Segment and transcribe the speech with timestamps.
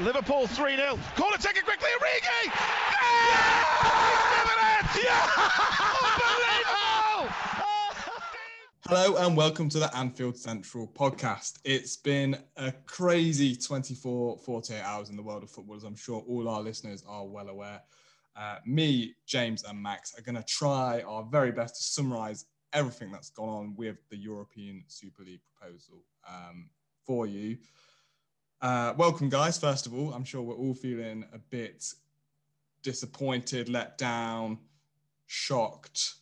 [0.00, 0.98] Liverpool 3 0.
[1.14, 1.88] Corner taken quickly.
[2.00, 2.50] Origi!
[2.50, 3.42] Yeah!
[5.04, 5.30] yeah!
[6.16, 7.32] Unbelievable!
[8.88, 11.60] Hello and welcome to the Anfield Central podcast.
[11.64, 16.24] It's been a crazy 24, 48 hours in the world of football, as I'm sure
[16.26, 17.80] all our listeners are well aware.
[18.34, 23.12] Uh, me, James, and Max are going to try our very best to summarize everything
[23.12, 26.68] that's gone on with the European Super League proposal um,
[27.06, 27.58] for you.
[28.60, 29.58] Uh, welcome, guys.
[29.58, 31.84] First of all, I'm sure we're all feeling a bit
[32.82, 34.58] disappointed, let down,
[35.26, 36.14] shocked,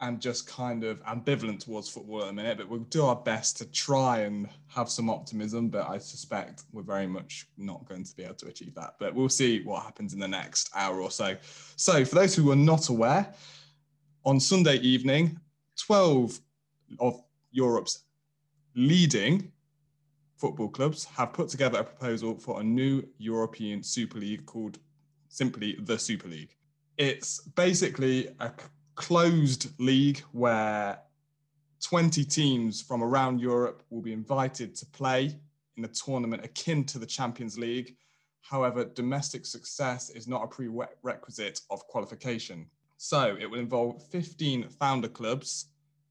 [0.00, 2.58] and just kind of ambivalent towards football at the minute.
[2.58, 5.68] But we'll do our best to try and have some optimism.
[5.68, 8.94] But I suspect we're very much not going to be able to achieve that.
[8.98, 11.36] But we'll see what happens in the next hour or so.
[11.76, 13.32] So, for those who are not aware,
[14.24, 15.40] on Sunday evening,
[15.76, 16.40] 12
[17.00, 18.04] of Europe's
[18.74, 19.50] leading
[20.38, 24.78] football clubs have put together a proposal for a new European Super League called
[25.28, 26.54] simply the Super League.
[26.96, 28.52] It's basically a
[28.94, 30.98] closed league where
[31.82, 35.38] 20 teams from around Europe will be invited to play
[35.76, 37.96] in a tournament akin to the Champions League.
[38.40, 42.66] However, domestic success is not a prerequisite of qualification.
[42.96, 45.66] So it will involve 15 founder clubs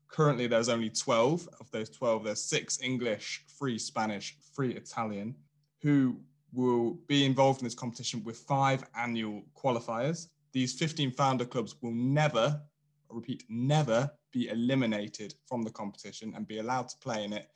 [0.07, 1.47] Currently, there's only 12.
[1.59, 5.35] Of those 12, there's six English, three Spanish, three Italian,
[5.81, 6.19] who
[6.53, 10.27] will be involved in this competition with five annual qualifiers.
[10.53, 12.59] These 15 founder clubs will never,
[13.11, 17.49] I repeat, never be eliminated from the competition and be allowed to play in it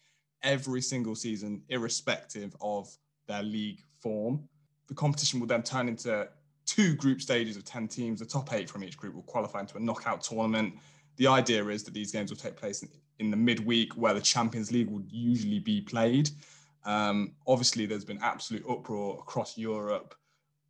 [0.43, 2.89] every single season, irrespective of
[3.27, 4.47] their league form.
[4.87, 6.27] The competition will then turn into
[6.65, 8.19] two group stages of 10 teams.
[8.19, 10.75] The top eight from each group will qualify into a knockout tournament
[11.17, 14.21] the idea is that these games will take place in, in the midweek where the
[14.21, 16.29] Champions League would usually be played.
[16.85, 20.15] Um, obviously, there's been absolute uproar across Europe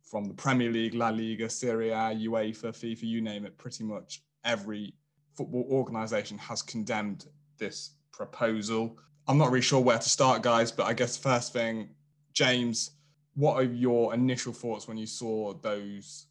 [0.02, 3.56] from the Premier League, La Liga, Serie A, UEFA, FIFA, you name it.
[3.56, 4.94] Pretty much every
[5.34, 7.26] football organisation has condemned
[7.58, 8.98] this proposal.
[9.26, 11.88] I'm not really sure where to start, guys, but I guess first thing,
[12.34, 12.90] James,
[13.34, 16.26] what are your initial thoughts when you saw those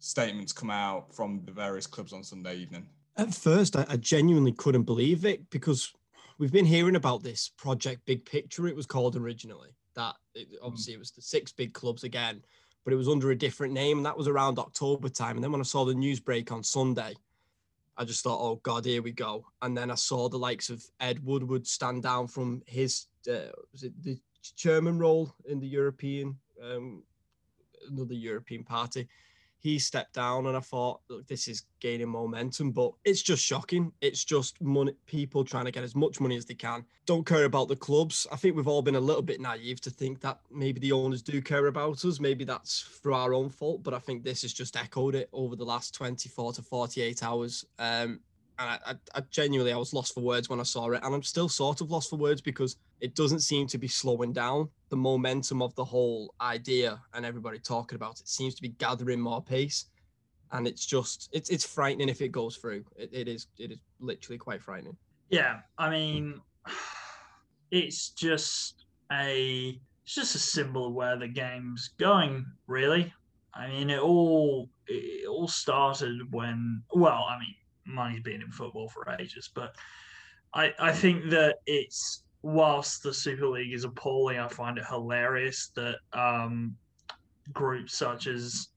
[0.00, 2.86] statements come out from the various clubs on Sunday evening?
[3.16, 5.92] At first, I, I genuinely couldn't believe it because
[6.38, 8.66] we've been hearing about this project Big Picture.
[8.66, 9.70] It was called originally.
[9.94, 12.42] That it, obviously it was the six big clubs again,
[12.84, 15.36] but it was under a different name, and that was around October time.
[15.36, 17.14] And then when I saw the news break on Sunday,
[17.96, 19.44] I just thought, oh God, here we go.
[19.62, 23.84] And then I saw the likes of Ed Woodward stand down from his uh, was
[23.84, 24.18] it the
[24.56, 27.02] chairman role in the European um,
[27.88, 29.08] another European party
[29.64, 33.90] he stepped down and I thought, look, this is gaining momentum, but it's just shocking.
[34.02, 36.84] It's just money, people trying to get as much money as they can.
[37.06, 38.26] Don't care about the clubs.
[38.30, 41.22] I think we've all been a little bit naive to think that maybe the owners
[41.22, 42.20] do care about us.
[42.20, 45.56] Maybe that's for our own fault, but I think this has just echoed it over
[45.56, 47.64] the last 24 to 48 hours.
[47.78, 48.20] Um,
[48.58, 51.22] and I, I, genuinely I was lost for words when I saw it, and I'm
[51.22, 54.68] still sort of lost for words because it doesn't seem to be slowing down.
[54.90, 59.20] The momentum of the whole idea and everybody talking about it seems to be gathering
[59.20, 59.86] more pace,
[60.52, 62.84] and it's just it's it's frightening if it goes through.
[62.96, 64.96] It, it is it is literally quite frightening.
[65.30, 66.40] Yeah, I mean,
[67.70, 73.12] it's just a it's just a symbol of where the game's going, really.
[73.52, 77.54] I mean, it all it all started when well, I mean
[77.86, 79.50] money's been in football for ages.
[79.54, 79.76] But
[80.52, 85.70] I, I think that it's whilst the Super League is appalling, I find it hilarious
[85.74, 86.76] that um,
[87.52, 88.68] groups such as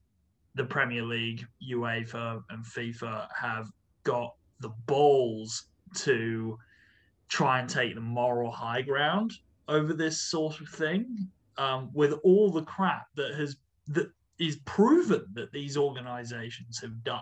[0.54, 3.70] the Premier League, UEFA, and FIFA have
[4.04, 6.58] got the balls to
[7.28, 9.32] try and take the moral high ground
[9.68, 13.56] over this sort of thing, um, with all the crap that has
[13.88, 17.20] that is proven that these organisations have done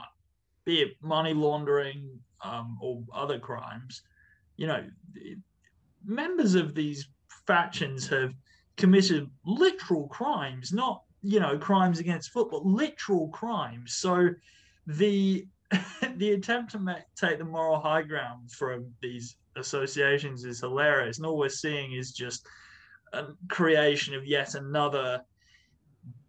[0.66, 4.03] be it money laundering um, or other crimes,
[4.56, 4.84] you know,
[6.04, 7.09] members of these
[7.47, 8.34] factions have
[8.77, 13.95] committed literal crimes, not you know crimes against football, literal crimes.
[13.95, 14.28] So
[14.86, 15.47] the
[16.16, 21.27] the attempt to make, take the moral high ground from these associations is hilarious, and
[21.27, 22.47] all we're seeing is just
[23.12, 25.22] a creation of yet another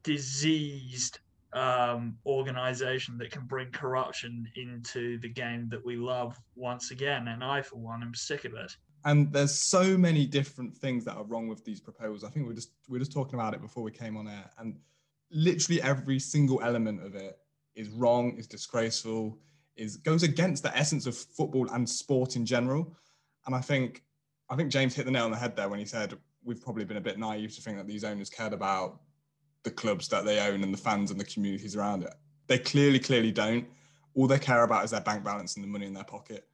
[0.04, 1.20] diseased
[1.58, 7.28] um, organization that can bring corruption into the game that we love once again.
[7.28, 8.76] And I, for one, am sick of it.
[9.06, 12.24] And there's so many different things that are wrong with these proposals.
[12.24, 14.28] I think we are just we are just talking about it before we came on
[14.28, 14.76] air, and
[15.32, 17.38] literally every single element of it
[17.76, 19.40] is wrong, is disgraceful,
[19.76, 22.96] is goes against the essence of football and sport in general.
[23.46, 24.04] And I think
[24.50, 26.86] I think James hit the nail on the head there when he said we've probably
[26.86, 29.00] been a bit naive to think that these owners cared about
[29.68, 32.14] the clubs that they own and the fans and the communities around it.
[32.48, 33.68] They clearly, clearly don't.
[34.16, 36.48] All they care about is their bank balance and the money in their pocket.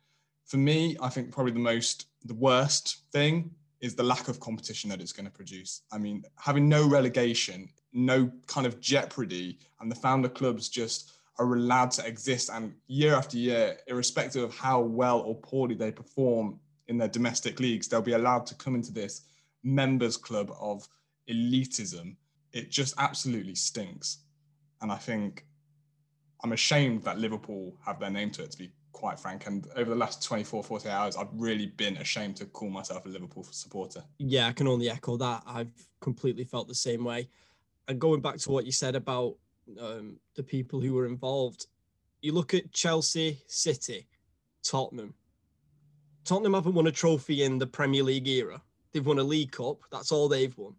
[0.45, 3.51] For me, I think probably the most, the worst thing
[3.81, 5.83] is the lack of competition that it's going to produce.
[5.92, 11.54] I mean, having no relegation, no kind of jeopardy, and the founder clubs just are
[11.54, 16.60] allowed to exist and year after year, irrespective of how well or poorly they perform
[16.88, 19.21] in their domestic leagues, they'll be allowed to come into this
[19.63, 20.88] members club of
[21.30, 22.15] elitism.
[22.53, 24.19] It just absolutely stinks.
[24.81, 25.45] And I think
[26.44, 29.47] I'm ashamed that Liverpool have their name to it, to be quite frank.
[29.47, 33.09] And over the last 24, 48 hours, I've really been ashamed to call myself a
[33.09, 34.03] Liverpool supporter.
[34.19, 35.44] Yeah, I can only echo that.
[35.45, 37.29] I've completely felt the same way.
[37.88, 39.35] And going back to what you said about
[39.79, 41.67] um, the people who were involved,
[42.21, 44.07] you look at Chelsea, City,
[44.63, 45.13] Tottenham.
[46.23, 48.61] Tottenham haven't won a trophy in the Premier League era.
[48.91, 49.79] They've won a League Cup.
[49.91, 50.75] That's all they've won.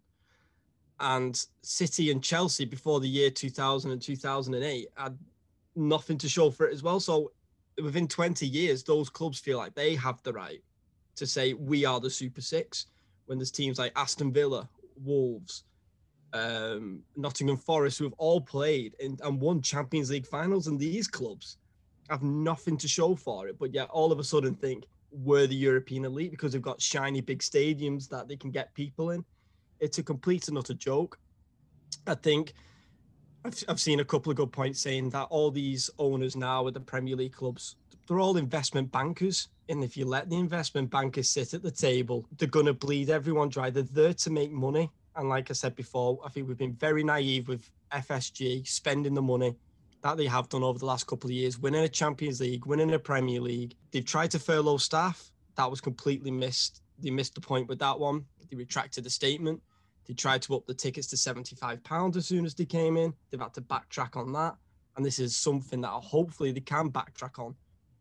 [0.99, 5.17] And City and Chelsea before the year 2000 and 2008 had
[5.75, 6.99] nothing to show for it as well.
[6.99, 7.31] So
[7.81, 10.61] within 20 years, those clubs feel like they have the right
[11.15, 12.87] to say we are the Super Six.
[13.25, 14.69] When there's teams like Aston Villa,
[15.03, 15.63] Wolves,
[16.33, 21.57] um, Nottingham Forest, who have all played and won Champions League finals, and these clubs
[22.09, 25.55] have nothing to show for it, but yet all of a sudden think we're the
[25.55, 29.23] European elite because they've got shiny big stadiums that they can get people in.
[29.79, 31.19] It's a complete and utter joke.
[32.07, 32.53] I think
[33.43, 36.73] I've, I've seen a couple of good points saying that all these owners now at
[36.73, 37.75] the Premier League clubs,
[38.07, 39.49] they're all investment bankers.
[39.69, 43.09] And if you let the investment bankers sit at the table, they're going to bleed
[43.09, 43.69] everyone dry.
[43.69, 44.89] They're there to make money.
[45.15, 49.21] And like I said before, I think we've been very naive with FSG spending the
[49.21, 49.55] money
[50.01, 52.93] that they have done over the last couple of years, winning a Champions League, winning
[52.93, 53.75] a Premier League.
[53.91, 55.31] They've tried to furlough staff.
[55.55, 56.81] That was completely missed.
[56.99, 58.25] They missed the point with that one.
[58.49, 59.61] They retracted the statement.
[60.07, 63.13] They tried to up the tickets to £75 as soon as they came in.
[63.29, 64.55] They've had to backtrack on that.
[64.95, 67.55] And this is something that hopefully they can backtrack on.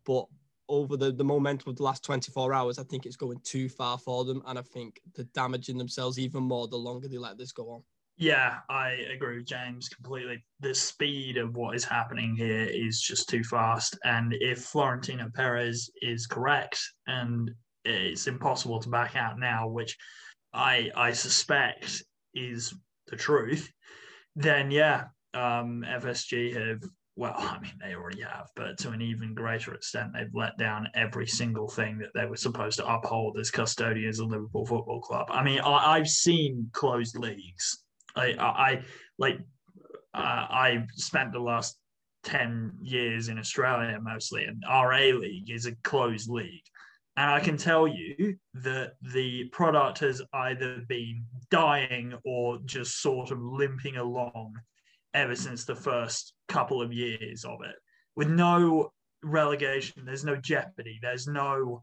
[0.04, 0.26] But
[0.68, 3.98] over the, the momentum of the last 24 hours, I think it's going too far
[3.98, 4.42] for them.
[4.46, 7.82] And I think they're damaging themselves even more the longer they let this go on.
[8.16, 10.44] Yeah, I agree with James completely.
[10.60, 13.98] The speed of what is happening here is just too fast.
[14.04, 17.50] And if Florentino Perez is correct and
[17.84, 19.96] it's impossible to back out now, which
[20.52, 22.02] I I suspect
[22.34, 22.74] is
[23.08, 23.70] the truth,
[24.36, 25.04] then yeah,
[25.34, 26.82] um, FSG have
[27.16, 30.88] well, I mean they already have, but to an even greater extent, they've let down
[30.94, 35.26] every single thing that they were supposed to uphold as custodians of Liverpool Football Club.
[35.30, 37.84] I mean, I, have seen closed leagues.
[38.16, 38.82] I I, I
[39.18, 39.38] like
[40.14, 41.76] uh, I spent the last
[42.24, 46.62] 10 years in Australia mostly, and our A League is a closed league.
[47.16, 53.30] And I can tell you that the product has either been dying or just sort
[53.30, 54.54] of limping along
[55.14, 57.76] ever since the first couple of years of it,
[58.16, 60.04] with no relegation.
[60.04, 60.98] There's no jeopardy.
[61.00, 61.82] There's no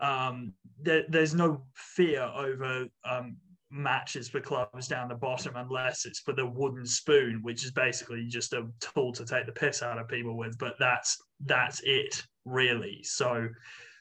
[0.00, 0.52] um,
[0.82, 3.36] there, there's no fear over um,
[3.70, 8.26] matches for clubs down the bottom unless it's for the wooden spoon, which is basically
[8.26, 10.58] just a tool to take the piss out of people with.
[10.58, 13.00] But that's that's it really.
[13.02, 13.48] So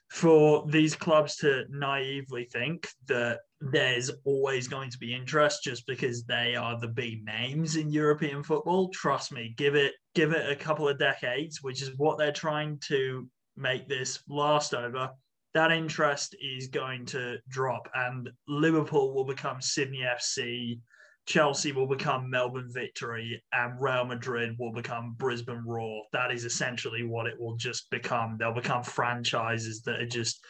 [0.09, 6.23] for these clubs to naively think that there's always going to be interest just because
[6.23, 8.89] they are the big names in European football.
[8.89, 12.79] Trust me, give it give it a couple of decades, which is what they're trying
[12.87, 13.27] to
[13.57, 15.09] make this last over.
[15.53, 20.79] That interest is going to drop, and Liverpool will become Sydney FC,
[21.25, 26.03] Chelsea will become Melbourne Victory and Real Madrid will become Brisbane Roar.
[26.13, 28.37] That is essentially what it will just become.
[28.37, 30.43] They'll become franchises that are just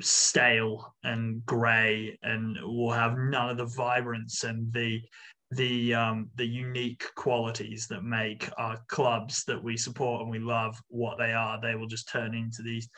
[0.00, 5.00] stale and grey and will have none of the vibrance and the
[5.52, 10.80] the um, the unique qualities that make our clubs that we support and we love
[10.88, 11.60] what they are.
[11.60, 12.88] They will just turn into these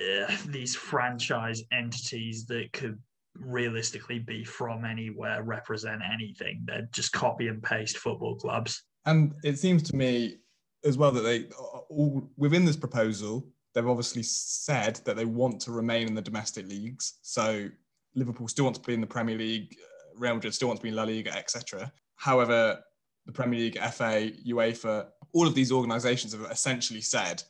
[0.00, 2.98] uh, these franchise entities that could
[3.40, 6.62] realistically be from anywhere, represent anything.
[6.64, 8.82] They're just copy and paste football clubs.
[9.06, 10.38] And it seems to me
[10.84, 11.44] as well that they
[11.88, 16.68] all within this proposal, they've obviously said that they want to remain in the domestic
[16.68, 17.18] leagues.
[17.22, 17.68] So
[18.14, 20.84] Liverpool still wants to be in the Premier League, uh, Real Madrid still wants to
[20.84, 21.92] be in La Liga, etc.
[22.16, 22.80] However,
[23.26, 27.42] the Premier League, FA, UEFA, all of these organisations have essentially said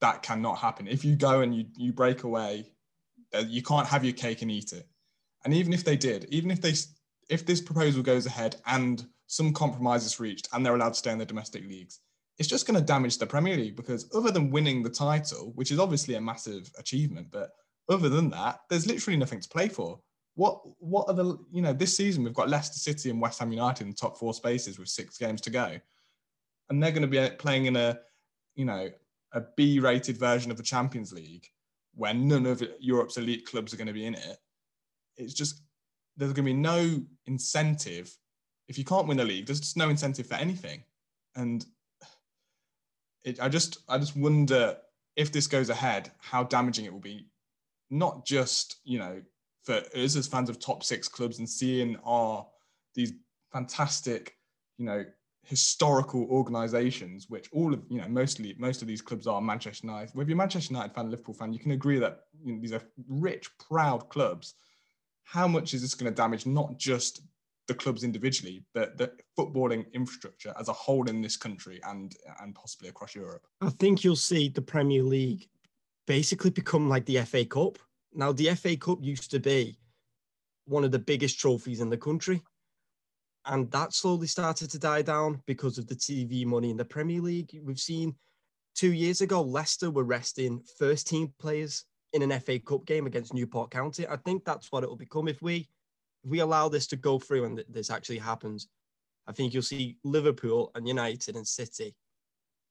[0.00, 0.88] that cannot happen.
[0.88, 2.72] If you go and you you break away,
[3.34, 4.87] uh, you can't have your cake and eat it.
[5.48, 6.74] And even if they did, even if they
[7.30, 11.10] if this proposal goes ahead and some compromise is reached and they're allowed to stay
[11.10, 12.00] in the domestic leagues,
[12.36, 15.70] it's just going to damage the Premier League because other than winning the title, which
[15.70, 17.48] is obviously a massive achievement, but
[17.88, 19.98] other than that, there's literally nothing to play for.
[20.34, 23.50] what what are the you know this season we've got Leicester City and West Ham
[23.50, 25.80] United in the top four spaces with six games to go,
[26.68, 27.98] and they're going to be uh, playing in a
[28.54, 28.90] you know
[29.32, 31.46] a B-rated version of the Champions League
[31.94, 34.36] where none of Europe's elite clubs are going to be in it.
[35.18, 35.60] It's just
[36.16, 38.16] there's going to be no incentive
[38.68, 39.46] if you can't win the league.
[39.46, 40.82] There's just no incentive for anything,
[41.36, 41.64] and
[43.24, 44.76] it, I just I just wonder
[45.16, 47.26] if this goes ahead, how damaging it will be,
[47.90, 49.20] not just you know
[49.64, 52.46] for us as fans of top six clubs and seeing our
[52.94, 53.12] these
[53.52, 54.36] fantastic,
[54.78, 55.04] you know,
[55.42, 60.14] historical organisations, which all of you know mostly most of these clubs are Manchester United.
[60.14, 62.82] Whether you're Manchester United fan, Liverpool fan, you can agree that you know, these are
[63.08, 64.54] rich, proud clubs.
[65.28, 67.22] How much is this going to damage not just
[67.66, 72.54] the clubs individually, but the footballing infrastructure as a whole in this country and and
[72.54, 73.46] possibly across Europe?
[73.60, 75.48] I think you'll see the Premier League
[76.06, 77.78] basically become like the FA Cup
[78.14, 79.78] now, the FA Cup used to be
[80.66, 82.42] one of the biggest trophies in the country.
[83.46, 87.20] And that slowly started to die down because of the TV money in the Premier
[87.20, 87.58] League.
[87.62, 88.14] We've seen
[88.74, 93.34] two years ago, Leicester were resting first team players in an FA Cup game against
[93.34, 94.06] Newport County.
[94.06, 95.68] I think that's what it will become if we
[96.24, 98.68] if we allow this to go through and this actually happens.
[99.26, 101.94] I think you'll see Liverpool and United and City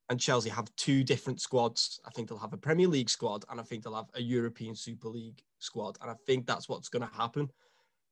[0.09, 1.99] and Chelsea have two different squads.
[2.05, 4.75] I think they'll have a Premier League squad and I think they'll have a European
[4.75, 5.97] Super League squad.
[6.01, 7.49] And I think that's what's going to happen.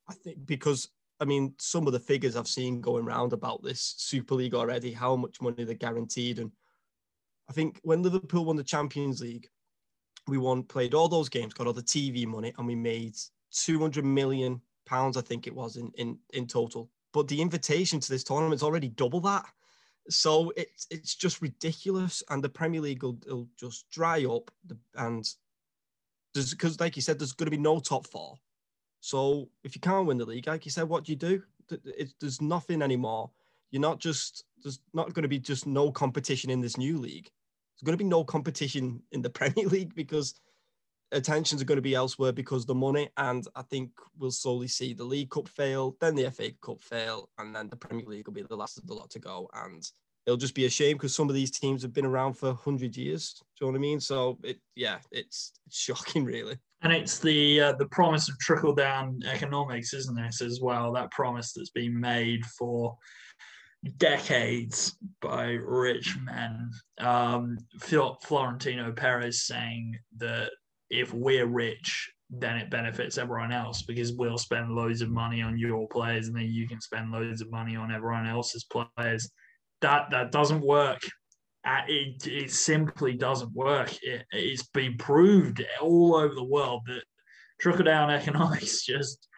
[0.08, 0.88] I think because,
[1.20, 4.92] I mean, some of the figures I've seen going around about this Super League already,
[4.92, 6.38] how much money they're guaranteed.
[6.38, 6.52] And
[7.48, 9.48] I think when Liverpool won the Champions League,
[10.28, 13.16] we won, played all those games, got all the TV money, and we made
[13.52, 16.90] 200 million pounds, I think it was in, in, in total.
[17.12, 19.46] But the invitation to this tournament is already double that.
[20.08, 24.52] So it's it's just ridiculous, and the Premier League will, will just dry up,
[24.94, 25.28] and
[26.32, 28.38] because like you said, there's going to be no top four.
[29.00, 31.42] So if you can't win the league, like you said, what do you do?
[31.70, 33.30] It, there's nothing anymore.
[33.70, 37.30] You're not just there's not going to be just no competition in this new league.
[37.76, 40.34] There's going to be no competition in the Premier League because
[41.12, 43.08] attentions are going to be elsewhere because the money.
[43.16, 47.28] And I think we'll slowly see the League Cup fail, then the FA Cup fail,
[47.38, 49.48] and then the Premier League will be the last of the lot to go.
[49.54, 49.88] And
[50.26, 52.96] it'll just be a shame because some of these teams have been around for 100
[52.96, 53.34] years.
[53.58, 54.00] Do you know what I mean?
[54.00, 56.58] So, it, yeah, it's, it's shocking, really.
[56.82, 60.92] And it's the uh, the promise of trickle down economics, isn't it, as well?
[60.92, 62.96] That promise that's been made for
[63.96, 66.70] decades by rich men.
[66.98, 70.50] Um, Florentino Perez saying that
[70.90, 75.58] if we're rich, then it benefits everyone else because we'll spend loads of money on
[75.58, 79.30] your players and then you can spend loads of money on everyone else's players.
[79.80, 81.00] That that doesn't work.
[81.64, 83.92] Uh, it, it simply doesn't work.
[84.02, 87.02] It, it's been proved all over the world that
[87.60, 89.28] trickle down economics just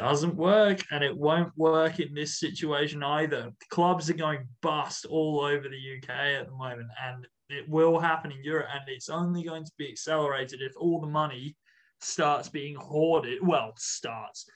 [0.00, 3.50] doesn't work and it won't work in this situation either.
[3.70, 8.30] Clubs are going bust all over the UK at the moment and it will happen
[8.30, 11.56] in Europe, and it's only going to be accelerated if all the money
[12.00, 13.44] starts being hoarded.
[13.46, 14.46] Well, starts.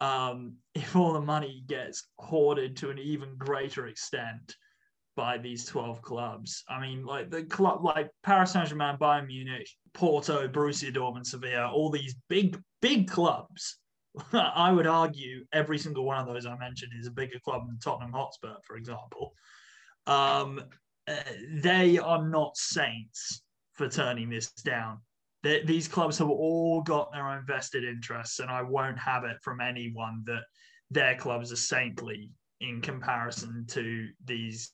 [0.00, 4.54] Um, if all the money gets hoarded to an even greater extent
[5.16, 6.64] by these 12 clubs.
[6.68, 11.70] I mean, like the club, like Paris Saint Germain, Bayern Munich, Porto, Borussia Dortmund, Sevilla,
[11.70, 13.78] all these big, big clubs.
[14.32, 17.78] I would argue every single one of those I mentioned is a bigger club than
[17.78, 19.34] Tottenham Hotspur, for example.
[20.06, 20.62] Um,
[21.08, 21.14] uh,
[21.52, 23.42] they are not saints
[23.72, 24.98] for turning this down.
[25.42, 29.36] They, these clubs have all got their own vested interests, and I won't have it
[29.42, 30.42] from anyone that
[30.90, 32.30] their clubs are saintly
[32.60, 34.72] in comparison to these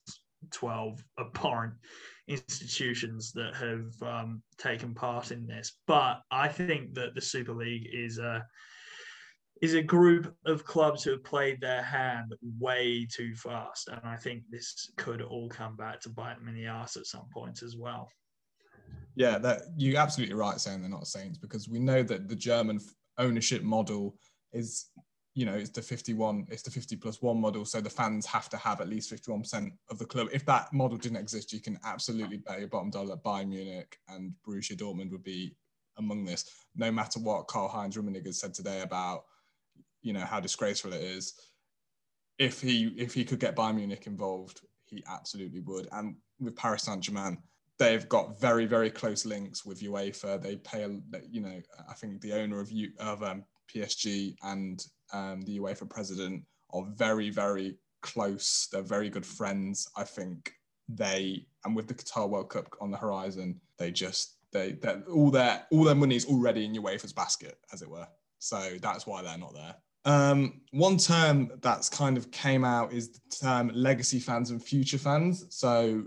[0.51, 1.73] 12 abhorrent
[2.27, 5.77] institutions that have um, taken part in this.
[5.87, 8.45] But I think that the Super League is a
[9.61, 13.89] is a group of clubs who have played their hand way too fast.
[13.89, 17.05] And I think this could all come back to bite them in the ass at
[17.05, 18.09] some point as well.
[19.15, 22.79] Yeah, that you're absolutely right saying they're not saints because we know that the German
[23.19, 24.15] ownership model
[24.51, 24.87] is,
[25.35, 27.63] you know, it's the 51, it's the 50 plus one model.
[27.63, 30.29] So the fans have to have at least 51% of the club.
[30.33, 34.33] If that model didn't exist, you can absolutely bet your bottom dollar Bayern Munich and
[34.47, 35.55] Borussia Dortmund would be
[35.97, 39.25] among this, no matter what Karl Heinz Rummenigge said today about
[40.01, 41.33] you know how disgraceful it is.
[42.37, 45.87] If he if he could get Bayern Munich involved, he absolutely would.
[45.91, 47.37] And with Paris Saint Germain,
[47.77, 50.41] they've got very very close links with UEFA.
[50.41, 50.89] They pay, a,
[51.29, 53.43] you know, I think the owner of U, of um,
[53.73, 56.43] PSG and um, the UEFA president
[56.73, 58.67] are very very close.
[58.71, 59.87] They're very good friends.
[59.95, 60.53] I think
[60.89, 65.31] they and with the Qatar World Cup on the horizon, they just they that all
[65.31, 68.07] their all their money is already in UEFA's basket, as it were.
[68.39, 69.75] So that's why they're not there.
[70.05, 74.97] Um, one term that's kind of came out is the term legacy fans and future
[74.97, 75.45] fans.
[75.49, 76.03] So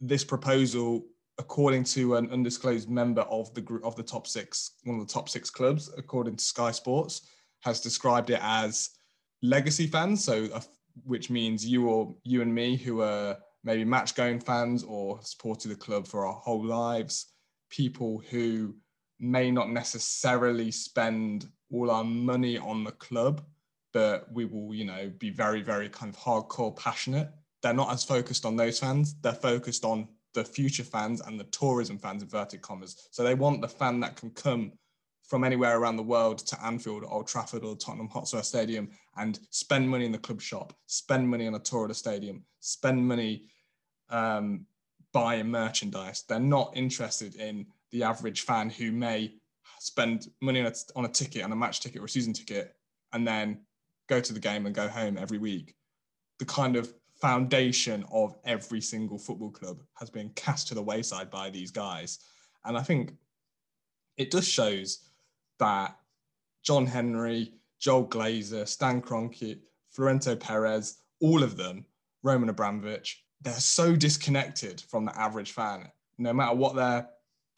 [0.00, 1.06] this proposal,
[1.38, 5.12] according to an undisclosed member of the group of the top six, one of the
[5.12, 7.22] top six clubs, according to Sky Sports,
[7.60, 8.90] has described it as
[9.42, 10.22] legacy fans.
[10.22, 10.60] So, uh,
[11.04, 15.68] which means you or you and me, who are maybe match going fans or supported
[15.68, 17.32] the club for our whole lives,
[17.70, 18.74] people who
[19.20, 23.42] may not necessarily spend all our money on the club,
[23.92, 27.30] but we will, you know, be very, very kind of hardcore passionate.
[27.62, 29.14] They're not as focused on those fans.
[29.20, 33.08] They're focused on the future fans and the tourism fans, inverted commas.
[33.10, 34.72] So they want the fan that can come
[35.28, 39.88] from anywhere around the world to Anfield, Old Trafford, or Tottenham Hotspur Stadium and spend
[39.88, 43.44] money in the club shop, spend money on a tour of the stadium, spend money
[44.08, 44.64] um,
[45.12, 46.24] buying merchandise.
[46.26, 49.34] They're not interested in the average fan who may
[49.80, 52.74] spend money on a, on a ticket, on a match ticket or a season ticket,
[53.12, 53.60] and then
[54.08, 55.74] go to the game and go home every week.
[56.38, 61.30] The kind of foundation of every single football club has been cast to the wayside
[61.30, 62.20] by these guys.
[62.64, 63.12] And I think
[64.16, 65.10] it just shows
[65.58, 65.96] that
[66.62, 69.58] John Henry, Joel Glazer, Stan Kroenke,
[69.90, 71.84] Florentino Perez, all of them,
[72.22, 75.90] Roman Abramovich, they're so disconnected from the average fan.
[76.18, 77.08] No matter what their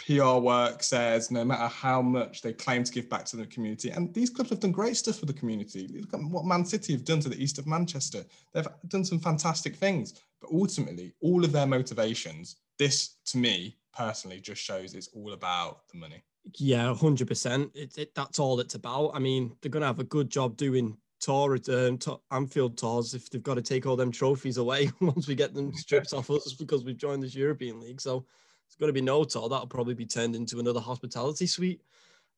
[0.07, 3.91] PR work says, no matter how much they claim to give back to the community.
[3.91, 5.89] And these clubs have done great stuff for the community.
[5.89, 8.25] Look at what Man City have done to the east of Manchester.
[8.53, 10.15] They've done some fantastic things.
[10.41, 15.87] But ultimately, all of their motivations, this to me personally just shows it's all about
[15.93, 16.25] the money.
[16.57, 17.71] Yeah, hundred percent.
[17.75, 19.11] It, it, that's all it's about.
[19.15, 23.13] I mean, they're going to have a good job doing tour um, to Anfield tours
[23.13, 26.31] if they've got to take all them trophies away once we get them stripped off
[26.31, 28.01] us because we've joined this European League.
[28.01, 28.25] So
[28.71, 29.49] it's going to be no tour.
[29.49, 31.83] That'll probably be turned into another hospitality suite.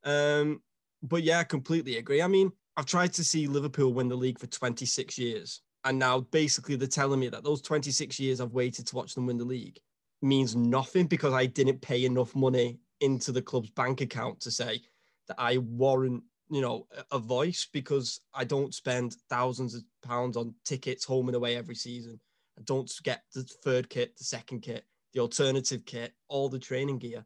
[0.03, 0.63] Um,
[1.03, 2.23] but yeah, I completely agree.
[2.23, 5.61] I mean, I've tried to see Liverpool win the league for 26 years.
[5.85, 9.27] And now basically they're telling me that those 26 years I've waited to watch them
[9.27, 9.79] win the league
[10.23, 14.81] means nothing because I didn't pay enough money into the club's bank account to say
[15.29, 20.55] that I warrant you know, a voice because I don't spend thousands of pounds on
[20.67, 22.21] tickets home and away every season.
[22.59, 26.99] I don't get the third kit, the second kit, the alternative kit, all the training
[26.99, 27.25] gear.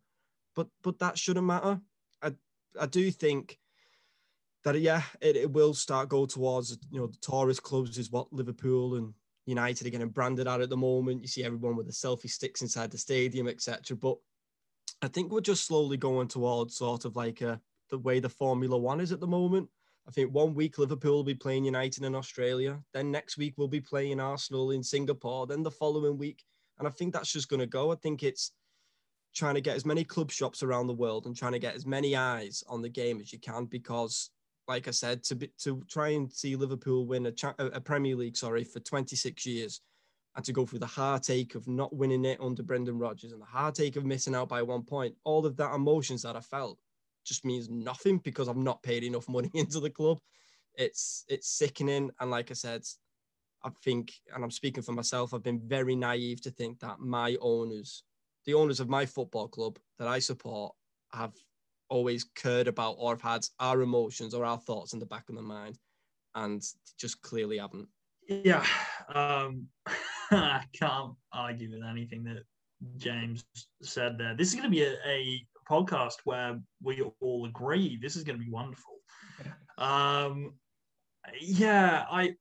[0.55, 1.81] But but that shouldn't matter.
[2.23, 2.33] I
[2.81, 3.59] I do think
[4.65, 8.33] that yeah, it, it will start go towards you know the tourist clubs is what
[8.33, 9.15] Liverpool and
[9.47, 11.23] United are getting branded at at the moment.
[11.23, 13.97] You see everyone with the selfie sticks inside the stadium, etc.
[13.97, 14.17] But
[15.03, 18.77] I think we're just slowly going towards sort of like a the way the Formula
[18.77, 19.69] One is at the moment.
[20.09, 22.81] I think one week Liverpool will be playing United in Australia.
[22.93, 25.47] Then next week we'll be playing Arsenal in Singapore.
[25.47, 26.45] Then the following week,
[26.79, 27.93] and I think that's just going to go.
[27.93, 28.53] I think it's
[29.35, 31.87] trying to get as many club shops around the world and trying to get as
[31.87, 34.31] many eyes on the game as you can because,
[34.67, 38.37] like I said, to be, to try and see Liverpool win a, a Premier League,
[38.37, 39.81] sorry, for 26 years,
[40.37, 43.47] and to go through the heartache of not winning it under Brendan Rodgers and the
[43.47, 46.79] heartache of missing out by one point, all of that emotions that I felt
[47.25, 50.19] just means nothing because I've not paid enough money into the club.
[50.75, 52.85] It's it's sickening, and like I said,
[53.65, 57.37] I think, and I'm speaking for myself, I've been very naive to think that my
[57.41, 58.05] owners,
[58.45, 60.75] the owners of my football club that I support,
[61.13, 61.33] have
[61.89, 65.35] always cared about or have had our emotions or our thoughts in the back of
[65.35, 65.79] their mind,
[66.35, 66.63] and
[66.99, 67.89] just clearly haven't.
[68.29, 68.65] Yeah,
[69.15, 69.67] um,
[70.31, 72.43] I can't argue with anything that
[72.97, 73.45] James
[73.83, 74.35] said there.
[74.35, 78.39] This is going to be a, a podcast where we all agree this is going
[78.39, 78.95] to be wonderful.
[79.79, 80.55] Um,
[81.39, 82.35] yeah, I,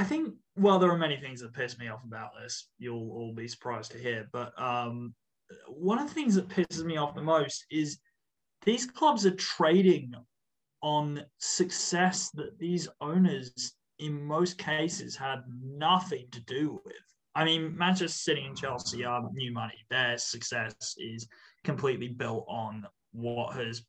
[0.00, 0.34] I think.
[0.56, 2.68] Well, there are many things that piss me off about this.
[2.78, 5.14] You'll all be surprised to hear, but um,
[5.68, 7.98] one of the things that pisses me off the most is
[8.64, 10.14] these clubs are trading
[10.82, 16.94] on success that these owners, in most cases, had nothing to do with.
[17.34, 19.78] I mean, Manchester City and Chelsea are new money.
[19.90, 21.28] Their success is
[21.62, 23.82] completely built on what has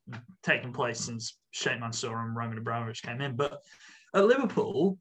[0.43, 3.37] taken place since Sheikh Mansour and Roman Abramovich came in.
[3.37, 3.61] But
[4.13, 4.97] at Liverpool,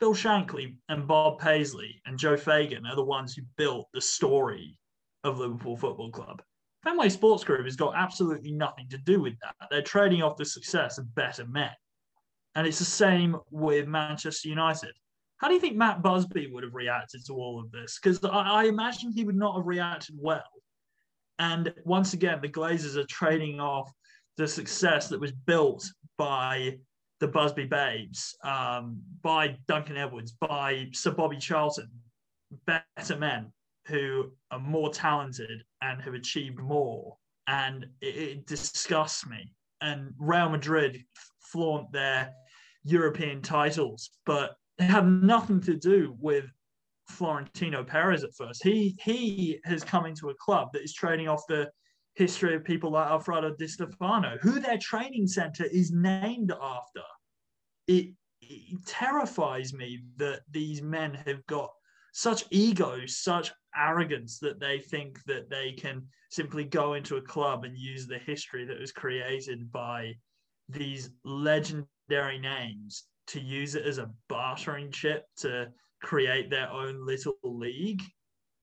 [0.00, 4.76] Bill Shankly and Bob Paisley and Joe Fagan are the ones who built the story
[5.24, 6.42] of Liverpool Football Club.
[6.82, 9.54] Fenway Sports Group has got absolutely nothing to do with that.
[9.70, 11.70] They're trading off the success of better men.
[12.54, 14.92] And it's the same with Manchester United.
[15.36, 17.98] How do you think Matt Busby would have reacted to all of this?
[18.02, 20.42] Because I, I imagine he would not have reacted well
[21.42, 23.90] and once again, the Glazers are trading off
[24.36, 25.84] the success that was built
[26.16, 26.78] by
[27.22, 31.88] the Busby Babes, um, by Duncan Edwards, by Sir Bobby Charlton,
[32.66, 33.52] better men
[33.86, 37.16] who are more talented and have achieved more.
[37.46, 39.54] And it, it disgusts me.
[39.80, 41.04] And Real Madrid
[41.52, 42.32] flaunt their
[42.82, 46.46] European titles, but it had nothing to do with
[47.08, 48.64] Florentino Perez at first.
[48.64, 51.70] He he has come into a club that is trading off the
[52.14, 57.02] history of people like Alfredo Di Stefano, who their training center is named after.
[57.86, 61.70] It, it terrifies me that these men have got
[62.12, 67.64] such ego, such arrogance that they think that they can simply go into a club
[67.64, 70.12] and use the history that was created by
[70.68, 75.68] these legendary names to use it as a bartering chip to
[76.02, 78.02] create their own little league,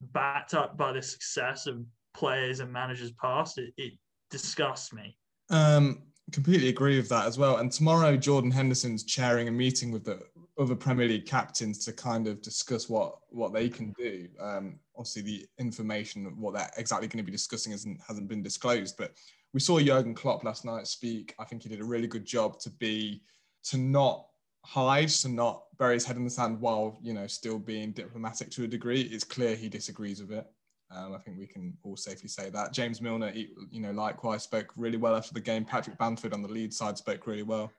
[0.01, 3.57] backed up by the success of players and managers past.
[3.57, 3.93] It, it
[4.29, 5.15] disgusts me.
[5.49, 7.57] Um, completely agree with that as well.
[7.57, 10.21] And tomorrow, Jordan Henderson's chairing a meeting with the
[10.59, 14.27] other Premier League captains to kind of discuss what what they can do.
[14.39, 18.95] Um, obviously, the information what they're exactly going to be discussing hasn't hasn't been disclosed,
[18.97, 19.13] but
[19.53, 21.33] we saw Jurgen Klopp last night speak.
[21.39, 23.23] I think he did a really good job to be
[23.65, 24.27] to not
[24.65, 28.51] hide, to not bury his head in the sand while you know still being diplomatic
[28.51, 29.01] to a degree.
[29.01, 30.45] It's clear he disagrees with it.
[30.91, 32.73] Um, I think we can all safely say that.
[32.73, 35.63] James Milner, you know, likewise spoke really well after the game.
[35.63, 37.71] Patrick Bamford on the lead side spoke really well.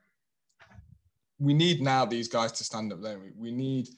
[1.38, 3.30] We need now these guys to stand up, don't we?
[3.36, 3.88] We need.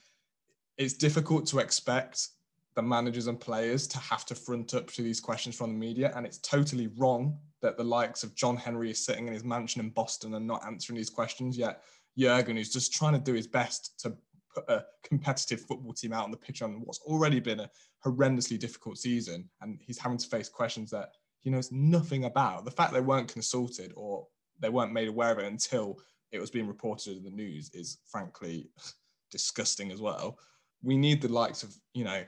[0.79, 2.29] It's difficult to expect
[2.75, 6.12] the managers and players to have to front up to these questions from the media,
[6.16, 9.81] and it's totally wrong that the likes of John Henry is sitting in his mansion
[9.81, 11.59] in Boston and not answering these questions.
[11.59, 11.83] Yet
[12.16, 14.16] Jurgen, who's just trying to do his best to
[14.54, 17.70] put a competitive football team out on the pitch on what's already been a
[18.04, 21.10] horrendously difficult season, and he's having to face questions that
[21.40, 22.64] he knows nothing about.
[22.64, 24.26] The fact they weren't consulted or
[24.60, 25.98] they weren't made aware of it until
[26.30, 28.70] it was being reported in the news is frankly
[29.30, 30.38] disgusting as well.
[30.82, 32.24] We need the likes of, you know,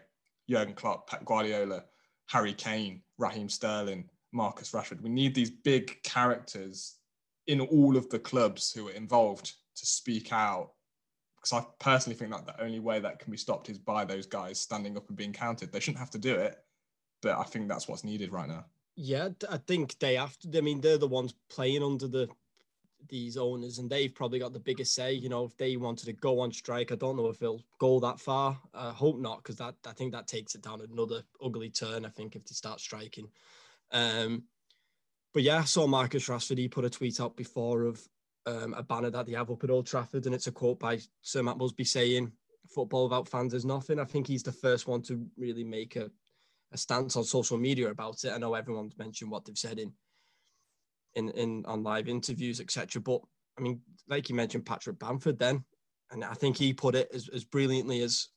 [0.48, 1.84] Jurgen Klopp, Pep Guardiola,
[2.26, 5.00] Harry Kane, Raheem Sterling, Marcus Rashford.
[5.00, 6.96] We need these big characters
[7.46, 10.70] in all of the clubs who are involved to speak out
[11.44, 14.26] because I personally think that the only way that can be stopped is by those
[14.26, 15.70] guys standing up and being counted.
[15.70, 16.56] They shouldn't have to do it,
[17.20, 18.64] but I think that's what's needed right now.
[18.96, 20.58] Yeah, I think they have to.
[20.58, 22.28] I mean, they're the ones playing under the
[23.08, 25.12] these owners, and they've probably got the biggest say.
[25.12, 28.00] You know, if they wanted to go on strike, I don't know if they'll go
[28.00, 28.58] that far.
[28.72, 32.06] I hope not, because that I think that takes it down another ugly turn.
[32.06, 33.28] I think if they start striking.
[33.92, 34.44] Um,
[35.34, 36.58] but yeah, I saw Marcus Rashford.
[36.58, 38.08] He put a tweet out before of
[38.46, 41.00] um, a banner that they have up at Old Trafford, and it's a quote by
[41.22, 42.32] Sir Matt Busby saying,
[42.68, 46.10] "Football without fans is nothing." I think he's the first one to really make a,
[46.72, 48.32] a stance on social media about it.
[48.32, 49.92] I know everyone's mentioned what they've said in
[51.14, 53.00] in, in on live interviews, etc.
[53.00, 53.20] But
[53.58, 55.64] I mean, like you mentioned, Patrick Bamford, then,
[56.10, 58.28] and I think he put it as, as brilliantly as,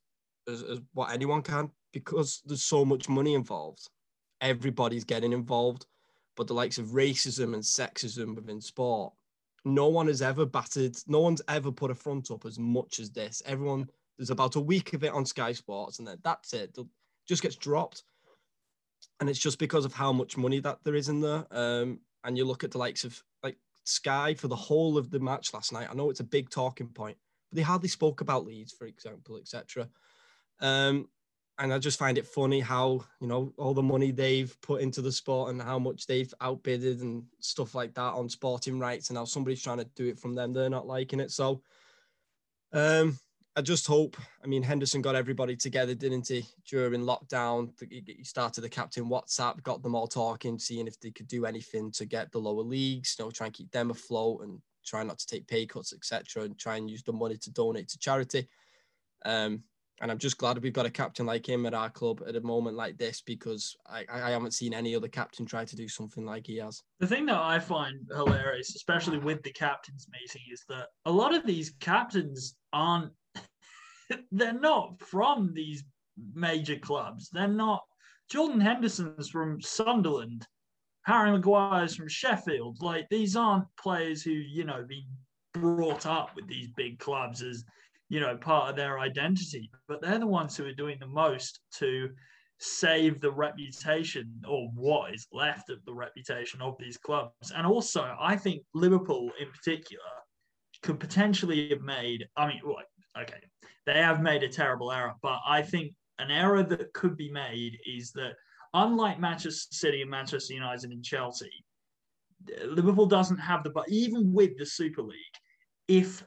[0.47, 3.89] as as what anyone can because there's so much money involved.
[4.39, 5.85] Everybody's getting involved,
[6.35, 9.13] but the likes of racism and sexism within sport
[9.65, 13.11] no one has ever battered, no one's ever put a front up as much as
[13.11, 13.41] this.
[13.45, 16.75] Everyone, there's about a week of it on Sky Sports, and then that's it.
[16.77, 16.85] it
[17.27, 18.03] just gets dropped.
[19.19, 21.45] And it's just because of how much money that there is in there.
[21.51, 25.19] Um, and you look at the likes of like Sky for the whole of the
[25.19, 25.87] match last night.
[25.89, 27.17] I know it's a big talking point,
[27.49, 29.87] but they hardly spoke about Leeds, for example, etc.
[30.59, 31.07] Um,
[31.59, 35.01] and I just find it funny how you know all the money they've put into
[35.01, 39.17] the sport and how much they've outbidded and stuff like that on sporting rights, and
[39.17, 41.31] how somebody's trying to do it from them, they're not liking it.
[41.31, 41.61] So,
[42.73, 43.17] um,
[43.55, 44.17] I just hope.
[44.43, 46.45] I mean, Henderson got everybody together, didn't he?
[46.67, 51.27] During lockdown, he started the captain WhatsApp, got them all talking, seeing if they could
[51.27, 54.61] do anything to get the lower leagues, you know, try and keep them afloat and
[54.85, 57.89] try not to take pay cuts, etc., and try and use the money to donate
[57.89, 58.47] to charity.
[59.25, 59.63] Um,
[60.01, 62.41] and I'm just glad we've got a captain like him at our club at a
[62.41, 66.25] moment like this because I, I haven't seen any other captain try to do something
[66.25, 66.83] like he has.
[66.99, 71.33] The thing that I find hilarious, especially with the captains meeting, is that a lot
[71.33, 73.11] of these captains aren't
[74.31, 75.83] they're not from these
[76.33, 77.29] major clubs.
[77.31, 77.83] They're not
[78.29, 80.45] Jordan Henderson's from Sunderland,
[81.03, 82.81] Harry Maguire's from Sheffield.
[82.81, 85.07] Like these aren't players who, you know, been
[85.53, 87.63] brought up with these big clubs as
[88.09, 89.69] you know, part of their identity.
[89.87, 92.09] But they're the ones who are doing the most to
[92.59, 97.51] save the reputation or what is left of the reputation of these clubs.
[97.55, 100.03] And also, I think Liverpool in particular
[100.81, 102.61] could potentially have made, I mean,
[103.21, 103.39] okay,
[103.85, 107.77] they have made a terrible error, but I think an error that could be made
[107.85, 108.33] is that
[108.73, 111.51] unlike Manchester City and Manchester United and Chelsea,
[112.65, 115.17] Liverpool doesn't have the, but even with the Super League,
[115.87, 116.23] if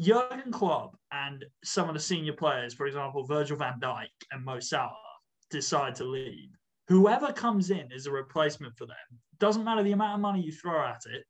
[0.00, 4.58] Jurgen Klopp and some of the senior players, for example, Virgil van Dijk and Mo
[4.58, 4.94] Salah,
[5.50, 6.48] decide to leave,
[6.88, 8.96] whoever comes in as a replacement for them,
[9.38, 11.24] doesn't matter the amount of money you throw at it,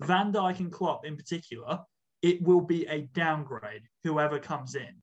[0.00, 1.80] Van Dijk and Klopp in particular,
[2.22, 5.02] it will be a downgrade, whoever comes in.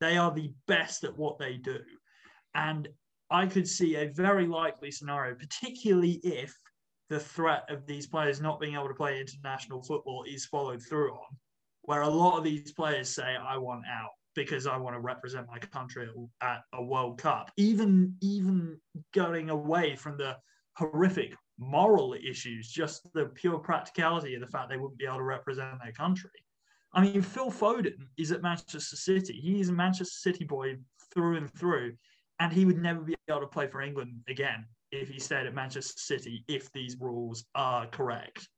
[0.00, 1.80] They are the best at what they do.
[2.54, 2.88] And
[3.30, 6.56] I could see a very likely scenario, particularly if
[7.10, 11.12] the threat of these players not being able to play international football is followed through
[11.12, 11.36] on,
[11.90, 15.48] where a lot of these players say, I want out because I want to represent
[15.48, 16.08] my country
[16.40, 17.50] at a World Cup.
[17.56, 18.78] Even even
[19.12, 20.36] going away from the
[20.76, 25.24] horrific moral issues, just the pure practicality of the fact they wouldn't be able to
[25.24, 26.30] represent their country.
[26.92, 29.40] I mean, Phil Foden is at Manchester City.
[29.42, 30.76] He's a Manchester City boy
[31.12, 31.94] through and through,
[32.38, 35.54] and he would never be able to play for England again if he stayed at
[35.54, 38.48] Manchester City if these rules are correct.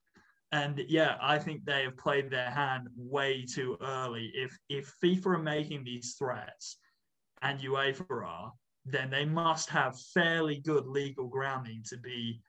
[0.53, 4.31] And yeah, I think they have played their hand way too early.
[4.35, 6.77] If if FIFA are making these threats
[7.41, 8.53] and UEFA are,
[8.85, 12.43] then they must have fairly good legal grounding to be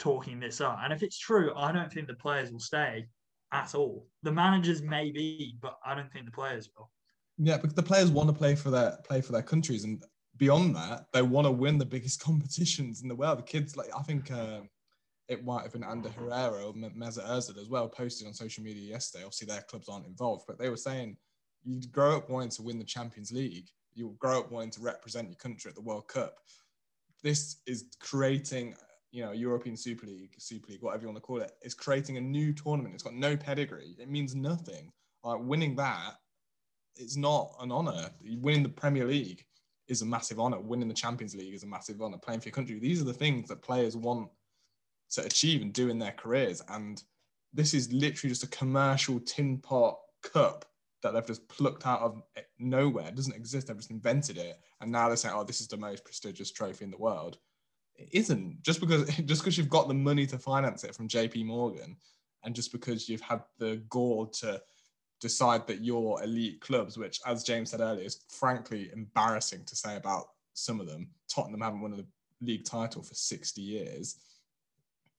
[0.00, 0.78] talking this up.
[0.82, 3.06] And if it's true, I don't think the players will stay
[3.52, 4.06] at all.
[4.24, 6.90] The managers may be, but I don't think the players will.
[7.38, 10.02] Yeah, because the players want to play for their play for their countries, and
[10.36, 13.38] beyond that, they want to win the biggest competitions in the world.
[13.38, 14.60] The kids, like I think uh,
[15.28, 18.82] it might have been Ander Herrera or Mesut Ozil as well, posted on social media
[18.82, 19.24] yesterday.
[19.24, 21.16] Obviously, their clubs aren't involved, but they were saying
[21.64, 23.68] you grow up wanting to win the Champions League.
[23.94, 26.36] You grow up wanting to represent your country at the World Cup.
[27.22, 28.74] This is creating,
[29.12, 31.52] you know, European Super League, Super League, whatever you want to call it.
[31.62, 32.94] it, is creating a new tournament.
[32.94, 33.96] It's got no pedigree.
[33.98, 34.92] It means nothing.
[35.22, 36.16] Like winning that,
[36.96, 38.10] it's not an honour.
[38.40, 39.42] Winning the Premier League
[39.88, 40.60] is a massive honour.
[40.60, 42.18] Winning the Champions League is a massive honour.
[42.18, 42.78] Playing for your country.
[42.78, 44.28] These are the things that players want
[45.14, 46.62] to achieve and do in their careers.
[46.68, 47.02] And
[47.52, 50.64] this is literally just a commercial tin pot cup
[51.02, 52.22] that they've just plucked out of
[52.58, 53.06] nowhere.
[53.06, 53.66] It doesn't exist.
[53.66, 54.58] They've just invented it.
[54.80, 57.38] And now they're saying, oh, this is the most prestigious trophy in the world.
[57.96, 61.46] It isn't just because just because you've got the money to finance it from JP
[61.46, 61.96] Morgan
[62.42, 64.60] and just because you've had the gall to
[65.20, 69.96] decide that your elite clubs, which as James said earlier, is frankly embarrassing to say
[69.96, 71.08] about some of them.
[71.28, 72.06] Tottenham haven't won the
[72.40, 74.16] league title for 60 years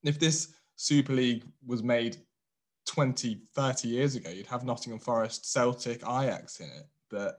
[0.07, 2.17] if this Super League was made
[2.87, 6.87] 20, 30 years ago, you'd have Nottingham Forest, Celtic, Ajax in it.
[7.09, 7.37] But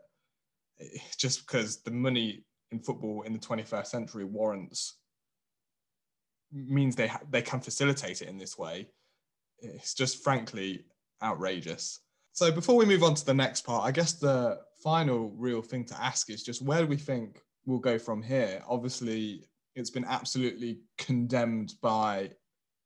[1.19, 4.99] just because the money in football in the 21st century warrants
[6.53, 8.89] means they ha- they can facilitate it in this way.
[9.59, 10.85] It's just frankly
[11.23, 12.01] outrageous.
[12.33, 15.85] So before we move on to the next part, I guess the final real thing
[15.87, 18.63] to ask is just where do we think we'll go from here?
[18.69, 22.31] Obviously, it's been absolutely condemned by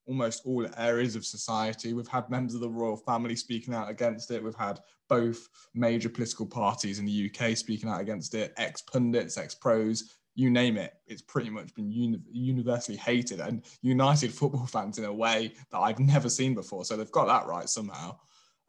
[0.06, 1.92] almost all areas of society.
[1.92, 4.42] We've had members of the royal family speaking out against it.
[4.42, 9.38] We've had both major political parties in the UK speaking out against it, ex pundits,
[9.38, 10.94] ex pros, you name it.
[11.06, 15.78] It's pretty much been uni- universally hated and united football fans in a way that
[15.78, 16.84] I've never seen before.
[16.84, 18.16] So they've got that right somehow.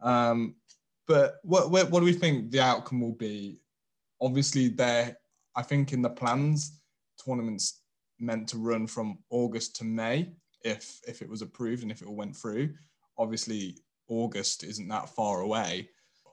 [0.00, 0.56] Um,
[1.06, 3.58] but what, what, what do we think the outcome will be?
[4.20, 5.16] Obviously, there,
[5.56, 6.80] I think in the plans,
[7.24, 7.80] tournaments
[8.18, 10.32] meant to run from August to May
[10.64, 12.74] if if it was approved and if it all went through.
[13.18, 15.88] Obviously, August isn't that far away.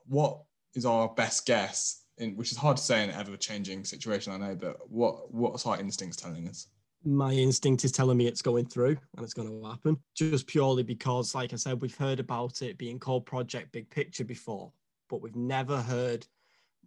[0.08, 0.42] What
[0.76, 2.04] is our best guess?
[2.18, 5.66] In, which is hard to say in an ever-changing situation, I know, but what what's
[5.66, 6.68] our instincts telling us?
[7.06, 10.84] My instinct is telling me it's going through and it's going to happen, just purely
[10.84, 14.74] because, like I said, we've heard about it being called Project Big Picture before,
[15.10, 16.28] but we've never heard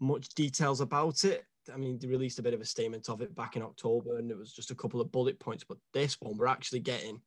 [0.00, 1.46] much details about it.
[1.72, 4.31] I mean, they released a bit of a statement of it back in October, and
[4.31, 5.64] it was just a couple of bullet points.
[5.64, 7.22] But this one, we're actually getting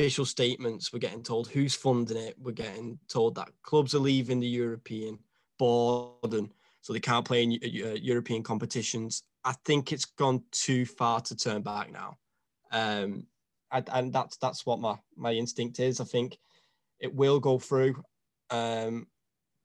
[0.00, 0.92] official statements.
[0.92, 2.34] We're getting told who's funding it.
[2.38, 5.18] We're getting told that clubs are leaving the European
[5.58, 9.22] board and so they can't play in uh, European competitions.
[9.44, 12.16] I think it's gone too far to turn back now.
[12.72, 13.26] Um,
[13.70, 16.00] and that's that's what my my instinct is.
[16.00, 16.38] I think
[16.98, 18.02] it will go through.
[18.48, 19.06] Um,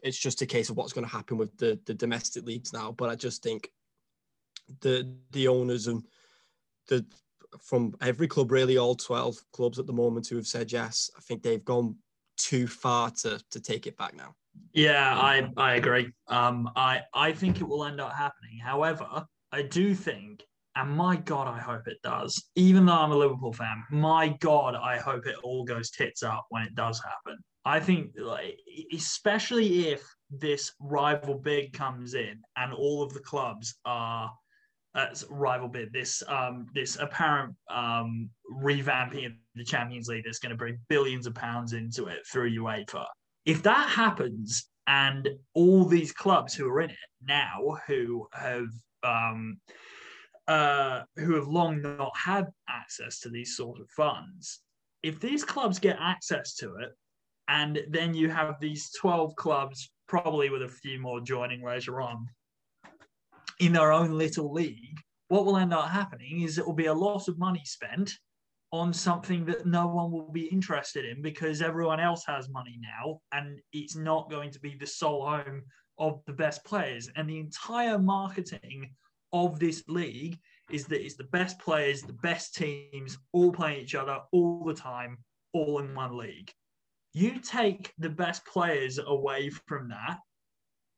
[0.04, 2.92] it's just a case of what's going to happen with the the domestic leagues now.
[2.92, 3.72] But I just think
[4.82, 6.04] the the owners and
[6.90, 7.06] the
[7.64, 11.10] from every club, really, all 12 clubs at the moment who have said yes.
[11.18, 11.96] I think they've gone
[12.38, 14.36] too far to, to take it back now.
[14.74, 16.12] Yeah, I, I agree.
[16.28, 18.58] Um, I, I think it will end up happening.
[18.64, 20.44] However, I do think,
[20.76, 24.76] and my God, I hope it does, even though I'm a Liverpool fan, my God,
[24.76, 27.40] I hope it all goes tits up when it does happen.
[27.64, 28.60] I think, like,
[28.94, 34.32] especially if this rival bid comes in and all of the clubs are–
[34.96, 40.52] uh, rival bid, this um, this apparent um, revamping of the Champions League that's going
[40.52, 43.06] to bring billions of pounds into it through UEFA.
[43.46, 48.68] If that happens, and all these clubs who are in it now, who have
[49.04, 49.58] um,
[50.48, 54.62] uh, who have long not had access to these sort of funds,
[55.04, 56.92] if these clubs get access to it,
[57.48, 62.28] and then you have these 12 clubs, probably with a few more joining later on,
[63.60, 65.00] in their own little league.
[65.28, 68.14] What will end up happening is it will be a lot of money spent
[68.72, 73.20] on something that no one will be interested in because everyone else has money now
[73.32, 75.64] and it's not going to be the sole home
[75.98, 77.10] of the best players.
[77.16, 78.92] And the entire marketing
[79.32, 80.38] of this league
[80.72, 84.74] is that it's the best players, the best teams, all playing each other all the
[84.74, 85.18] time,
[85.54, 86.52] all in one league.
[87.14, 90.20] You take the best players away from that,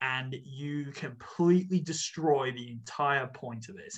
[0.02, 3.94] and you completely destroy the entire point of it.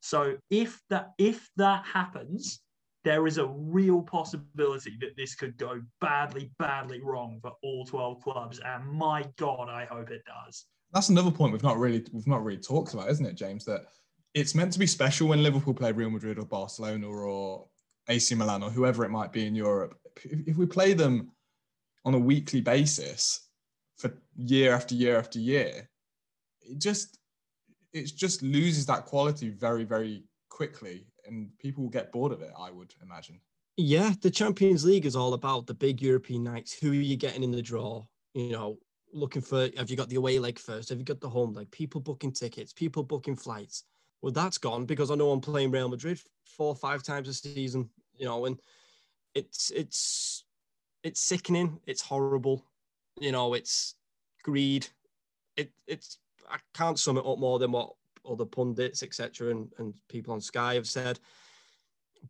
[0.00, 2.60] So if that if that happens,
[3.04, 8.22] there is a real possibility that this could go badly, badly wrong for all 12
[8.22, 8.60] clubs.
[8.64, 10.66] And my God, I hope it does.
[10.92, 13.64] That's another point we've not really we've not really talked about, isn't it, James?
[13.64, 13.86] That
[14.34, 17.66] it's meant to be special when Liverpool play Real Madrid or Barcelona or
[18.08, 19.96] AC Milan or whoever it might be in Europe.
[20.24, 21.32] If we play them
[22.04, 23.43] on a weekly basis
[23.96, 25.88] for year after year after year,
[26.60, 27.18] it just
[27.92, 32.50] it just loses that quality very, very quickly and people will get bored of it,
[32.58, 33.40] I would imagine.
[33.76, 36.72] Yeah, the Champions League is all about the big European nights.
[36.72, 38.04] Who are you getting in the draw?
[38.34, 38.78] You know,
[39.12, 40.88] looking for have you got the away leg first?
[40.88, 41.70] Have you got the home leg?
[41.70, 43.84] People booking tickets, people booking flights.
[44.22, 47.34] Well, that's gone because I know I'm playing Real Madrid four or five times a
[47.34, 48.60] season, you know, and
[49.34, 50.44] it's it's
[51.02, 52.64] it's sickening, it's horrible,
[53.20, 53.94] you know, it's
[54.42, 54.86] greed.
[55.56, 56.18] It it's
[56.50, 57.92] I can't sum it up more than what
[58.28, 61.18] other pundits, etc., and, and people on Sky have said.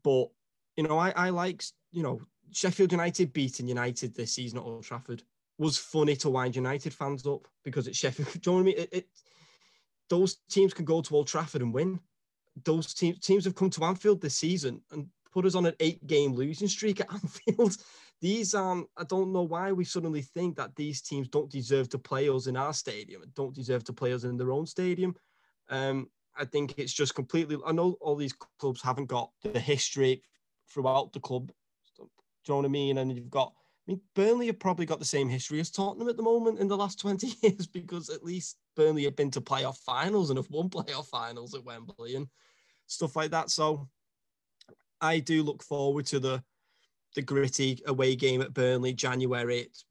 [0.03, 0.29] But
[0.77, 2.21] you know, I, I like you know
[2.53, 5.23] Sheffield United beating United this season at Old Trafford
[5.59, 8.33] was funny to wind United fans up because it's Sheffield.
[8.41, 8.79] Do you know what I mean?
[8.79, 9.09] It, it,
[10.11, 12.01] those teams can go to Old Trafford and win.
[12.65, 16.35] Those teams teams have come to Anfield this season and put us on an eight-game
[16.35, 17.77] losing streak at Anfield.
[18.25, 21.99] These um, I don't know why we suddenly think that these teams don't deserve to
[21.99, 25.15] play us in our stadium and don't deserve to play us in their own stadium.
[25.69, 27.59] Um, I think it's just completely.
[27.67, 30.23] I know all these clubs haven't got the history
[30.73, 31.53] throughout the club.
[31.99, 32.09] Do you
[32.49, 32.97] know what I mean?
[32.97, 33.53] And you've got.
[33.87, 36.67] I mean, Burnley have probably got the same history as Tottenham at the moment in
[36.67, 40.49] the last 20 years because at least Burnley have been to playoff finals and have
[40.49, 42.29] won playoff finals at Wembley and
[42.87, 43.51] stuff like that.
[43.51, 43.87] So
[44.99, 46.43] I do look forward to the
[47.15, 49.61] the gritty away game at Burnley, January.
[49.61, 49.85] It's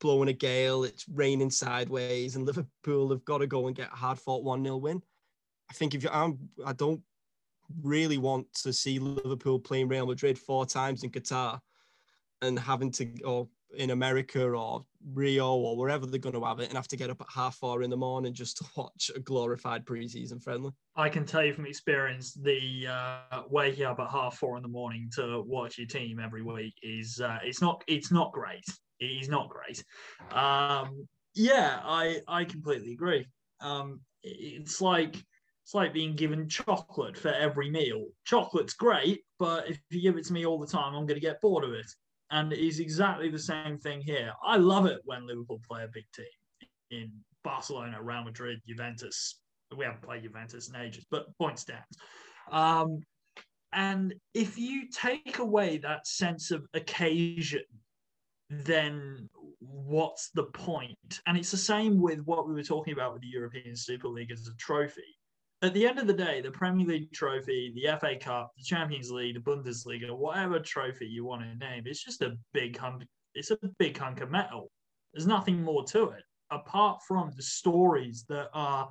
[0.00, 3.96] blowing a gale, it's raining sideways, and Liverpool have got to go and get a
[3.96, 5.02] hard fought 1 0 win.
[5.70, 7.02] I think if you, I'm, I don't
[7.82, 11.60] really want to see Liverpool playing Real Madrid four times in Qatar
[12.40, 16.68] and having to, or in America or Rio or wherever they're going to have it
[16.68, 19.20] and have to get up at half four in the morning just to watch a
[19.20, 20.72] glorified preseason friendly.
[20.96, 24.68] I can tell you from experience, the uh, waking up at half four in the
[24.68, 28.64] morning to watch your team every week is uh, it's not it's not great
[29.00, 29.84] It is not great.
[30.32, 33.26] Um, yeah, I I completely agree.
[33.60, 35.16] Um, it's like
[35.64, 38.06] it's like being given chocolate for every meal.
[38.24, 41.20] Chocolate's great, but if you give it to me all the time, I'm going to
[41.20, 41.86] get bored of it.
[42.30, 44.32] And it's exactly the same thing here.
[44.44, 46.26] I love it when Liverpool play a big team
[46.90, 47.12] in
[47.42, 49.40] Barcelona, Real Madrid, Juventus.
[49.76, 51.84] We haven't played Juventus in ages, but point stands.
[52.50, 53.00] Um,
[53.72, 57.64] and if you take away that sense of occasion
[58.50, 59.28] then
[59.60, 61.20] what's the point?
[61.26, 64.30] And it's the same with what we were talking about with the European Super League
[64.30, 65.02] as a trophy.
[65.60, 69.10] At the end of the day, the Premier League trophy, the FA Cup, the Champions
[69.10, 73.04] League, the Bundesliga, whatever trophy you want to name, it's just a big hunk.
[73.34, 74.70] It's a big hunk of metal.
[75.12, 78.88] There's nothing more to it apart from the stories that are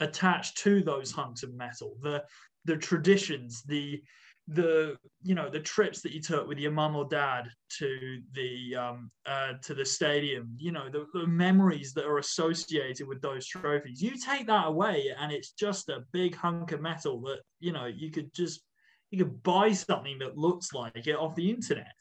[0.00, 2.24] attached to those hunks of metal, the
[2.64, 4.02] the traditions, the
[4.48, 8.74] the you know the trips that you took with your mum or dad to the
[8.74, 13.46] um, uh, to the stadium you know the, the, memories that are associated with those
[13.46, 14.02] trophies.
[14.02, 17.86] You take that away and it's just a big hunk of metal that you know
[17.86, 18.62] you could just
[19.10, 21.94] you could buy something that looks like it off the internet.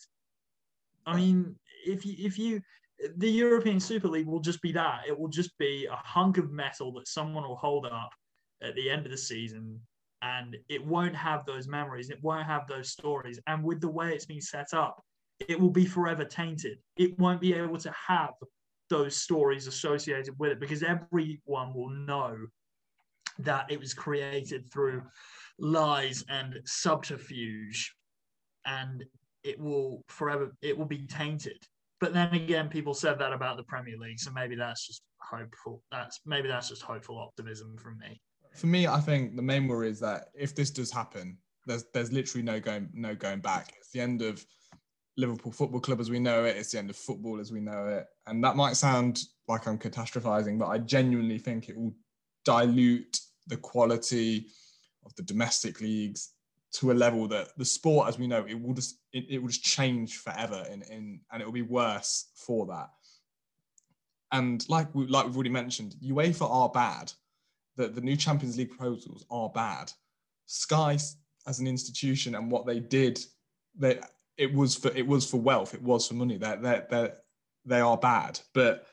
[1.06, 2.62] I mean if you if you
[3.17, 5.02] the european super league will just be that.
[5.08, 8.12] It will just be a hunk of metal that someone will hold up
[8.63, 9.79] at the end of the season
[10.22, 13.40] and it won't have those memories it won't have those stories.
[13.48, 15.02] And with the way it's been set up
[15.48, 16.78] it will be forever tainted.
[16.98, 18.34] It won't be able to have
[18.90, 22.38] those stories associated with it because everyone will know
[23.40, 25.02] that it was created through
[25.58, 27.96] lies and subterfuge
[28.65, 29.04] and
[29.44, 31.58] it will forever it will be tainted.
[32.00, 35.82] But then again people said that about the premier league so maybe that's just hopeful
[35.92, 38.19] that's maybe that's just hopeful optimism from me
[38.54, 42.12] for me, I think the main worry is that if this does happen, there's there's
[42.12, 43.73] literally no going no going back.
[43.77, 44.45] It's the end of
[45.17, 46.58] Liverpool Football Club as we know it.
[46.58, 48.08] It's the end of football as we know it.
[48.27, 51.93] And that might sound like I'm catastrophizing, but I genuinely think it will
[52.45, 54.47] dilute the quality
[55.06, 56.29] of the domestic leagues
[56.73, 59.49] to a level that the sport as we know it will just it, it will
[59.49, 62.89] just change forever in, in and it will be worse for that.
[64.31, 67.12] And like we, like we've already mentioned, UEFA are bad.
[67.78, 69.92] The, the new Champions League proposals are bad.
[70.46, 70.98] Sky
[71.48, 73.19] as an institution and what they did,
[73.78, 74.00] they
[74.38, 76.38] it was for it was for wealth, it was for money.
[76.38, 77.17] They're, they're, they're,
[77.65, 78.40] they are bad.
[78.54, 78.88] But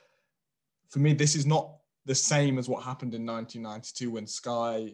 [0.90, 1.74] for me, this is not
[2.04, 4.92] the same as what happened in 1992 when Sky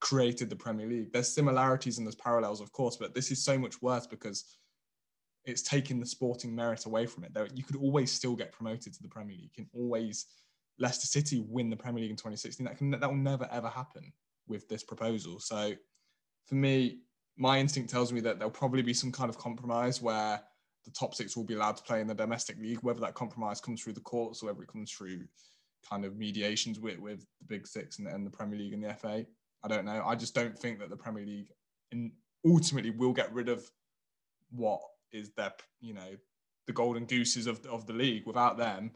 [0.00, 1.12] created the Premier League.
[1.12, 4.56] There's similarities and there's parallels, of course, but this is so much worse because
[5.44, 7.34] it's taking the sporting merit away from it.
[7.34, 9.50] There, you could always still get promoted to the Premier League.
[9.56, 10.26] You can always
[10.78, 12.66] Leicester City win the Premier League in 2016.
[12.66, 14.12] That can that will never ever happen
[14.46, 15.38] with this proposal.
[15.40, 15.72] So
[16.46, 17.00] for me,
[17.36, 20.40] my instinct tells me that there'll probably be some kind of compromise where
[20.84, 23.60] the top six will be allowed to play in the domestic league, whether that compromise
[23.60, 25.24] comes through the courts or whether it comes through
[25.88, 28.94] kind of mediations with, with the big six and, and the Premier League and the
[28.94, 29.24] FA.
[29.62, 30.02] I don't know.
[30.04, 31.48] I just don't think that the Premier League
[31.90, 32.12] in,
[32.46, 33.64] ultimately will get rid of
[34.50, 34.80] what
[35.12, 36.16] is their, you know,
[36.66, 38.26] the golden gooses of, of the league.
[38.26, 38.90] Without them,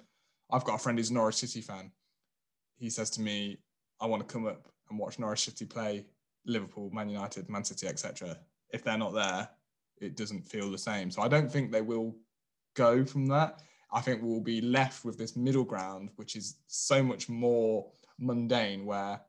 [0.50, 1.90] I've got a friend who's a Norwich City fan.
[2.76, 3.58] He says to me,
[4.00, 6.06] I want to come up and watch Norwich City play
[6.46, 8.36] Liverpool, Man United, Man City, etc.
[8.70, 9.48] If they're not there,
[10.00, 11.10] it doesn't feel the same.
[11.10, 12.16] So I don't think they will
[12.74, 13.60] go from that.
[13.92, 18.84] I think we'll be left with this middle ground, which is so much more mundane,
[18.84, 19.20] where,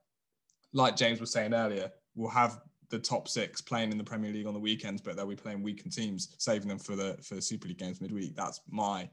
[0.74, 4.48] like James was saying earlier, we'll have the top six playing in the Premier League
[4.48, 7.42] on the weekends, but they'll be playing weakened teams, saving them for the for the
[7.42, 8.36] Super League games midweek.
[8.36, 9.10] That's my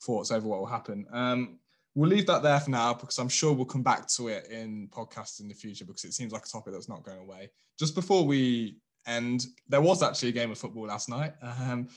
[0.00, 1.06] thoughts over what will happen.
[1.12, 1.58] Um,
[1.94, 4.88] we'll leave that there for now because I'm sure we'll come back to it in
[4.88, 7.50] podcasts in the future because it seems like a topic that's not going away.
[7.78, 8.76] Just before we
[9.06, 11.32] end, there was actually a game of football last night.
[11.42, 11.88] Um,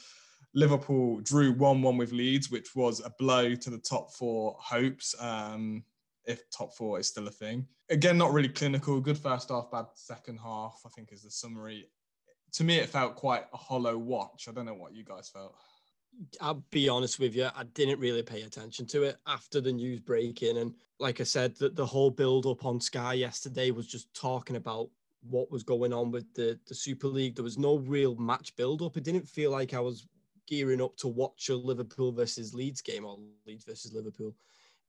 [0.53, 5.15] Liverpool drew 1 1 with Leeds, which was a blow to the top four hopes,
[5.19, 5.83] um,
[6.25, 7.65] if top four is still a thing.
[7.89, 8.99] Again, not really clinical.
[8.99, 11.87] Good first half, bad second half, I think is the summary.
[12.53, 14.47] To me, it felt quite a hollow watch.
[14.47, 15.55] I don't know what you guys felt.
[16.39, 19.99] I'll be honest with you, I didn't really pay attention to it after the news
[19.99, 20.57] breaking.
[20.57, 24.55] And like I said, that the whole build up on Sky yesterday was just talking
[24.55, 24.89] about
[25.29, 27.35] what was going on with the, the Super League.
[27.35, 28.97] There was no real match build up.
[28.97, 30.07] It didn't feel like I was
[30.47, 34.35] gearing up to watch a Liverpool versus Leeds game or Leeds versus Liverpool.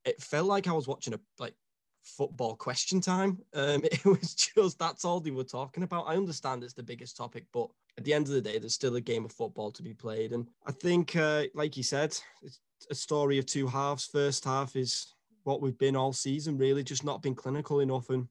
[0.05, 1.55] It felt like I was watching a like
[2.03, 3.39] football question time.
[3.53, 6.07] Um, it was just that's all they were talking about.
[6.07, 8.95] I understand it's the biggest topic, but at the end of the day, there's still
[8.95, 10.33] a game of football to be played.
[10.33, 14.05] And I think, uh, like you said, it's a story of two halves.
[14.05, 18.09] First half is what we've been all season, really, just not been clinical enough.
[18.09, 18.27] And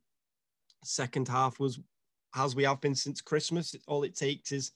[0.84, 1.80] second half was
[2.34, 3.74] as we have been since Christmas.
[3.86, 4.72] All it takes is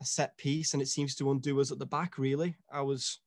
[0.00, 2.18] a set piece, and it seems to undo us at the back.
[2.18, 3.20] Really, I was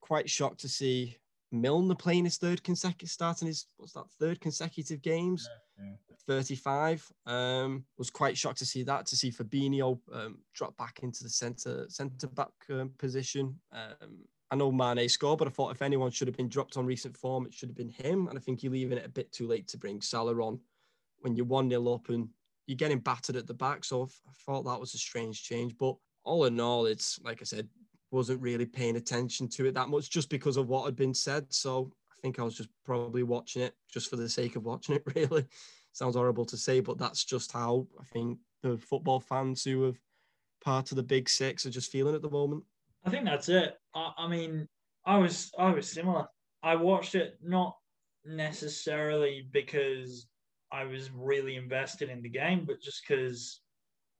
[0.00, 1.16] quite shocked to see
[1.52, 5.48] Milner playing his third consecutive, start starting his what's that third consecutive games.
[5.78, 6.16] Yeah, yeah.
[6.26, 7.12] 35.
[7.26, 9.06] Um, was quite shocked to see that.
[9.06, 13.58] To see Fabinho um, drop back into the centre centre back um, position.
[13.72, 16.86] Um, I know Mane scored, but I thought if anyone should have been dropped on
[16.86, 18.28] recent form, it should have been him.
[18.28, 20.60] And I think you're leaving it a bit too late to bring Salah on
[21.20, 22.28] when you're one 0 up and
[22.66, 23.84] you're getting battered at the back.
[23.84, 25.76] So I thought that was a strange change.
[25.78, 27.68] But all in all, it's like I said,
[28.16, 31.44] wasn't really paying attention to it that much just because of what had been said.
[31.50, 34.96] So I think I was just probably watching it just for the sake of watching
[34.96, 35.44] it, really.
[35.92, 39.98] Sounds horrible to say, but that's just how I think the football fans who have
[40.64, 42.64] part of the big six are just feeling at the moment.
[43.04, 43.76] I think that's it.
[43.94, 44.66] I, I mean,
[45.04, 46.26] I was I was similar.
[46.62, 47.76] I watched it not
[48.24, 50.26] necessarily because
[50.72, 53.60] I was really invested in the game, but just because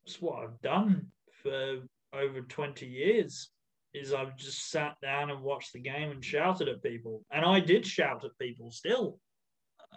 [0.05, 1.07] it's what I've done
[1.43, 1.81] for
[2.13, 3.51] over 20 years
[3.97, 7.23] is I've just sat down and watched the game and shouted at people.
[7.31, 9.19] And I did shout at people still.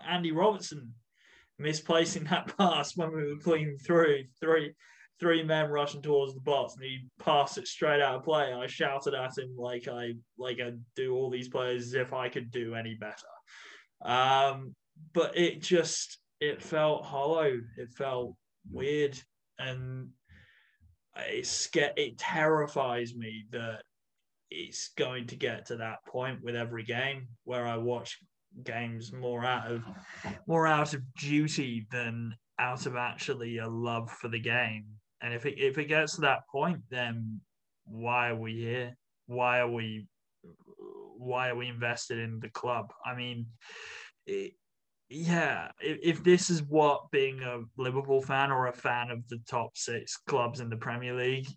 [0.08, 0.94] Andy Robertson
[1.58, 4.74] misplacing that pass when we were clean through three
[5.20, 8.54] three men rushing towards the box and he passed it straight out of play.
[8.54, 12.30] I shouted at him like I like I do all these players as if I
[12.30, 13.14] could do any better.
[14.02, 14.76] Um,
[15.14, 17.60] but it just it felt hollow.
[17.78, 18.36] It felt
[18.72, 19.20] weird,
[19.58, 20.10] and
[21.18, 23.82] it's it terrifies me that
[24.52, 28.18] it's going to get to that point with every game where I watch
[28.64, 29.84] games more out of
[30.48, 34.86] more out of duty than out of actually a love for the game.
[35.22, 37.42] And if it if it gets to that point, then
[37.86, 38.96] why are we here?
[39.28, 40.08] Why are we
[41.18, 42.92] why are we invested in the club?
[43.06, 43.46] I mean,
[44.26, 44.54] it,
[45.10, 49.40] yeah, if, if this is what being a Liverpool fan or a fan of the
[49.50, 51.48] top six clubs in the Premier League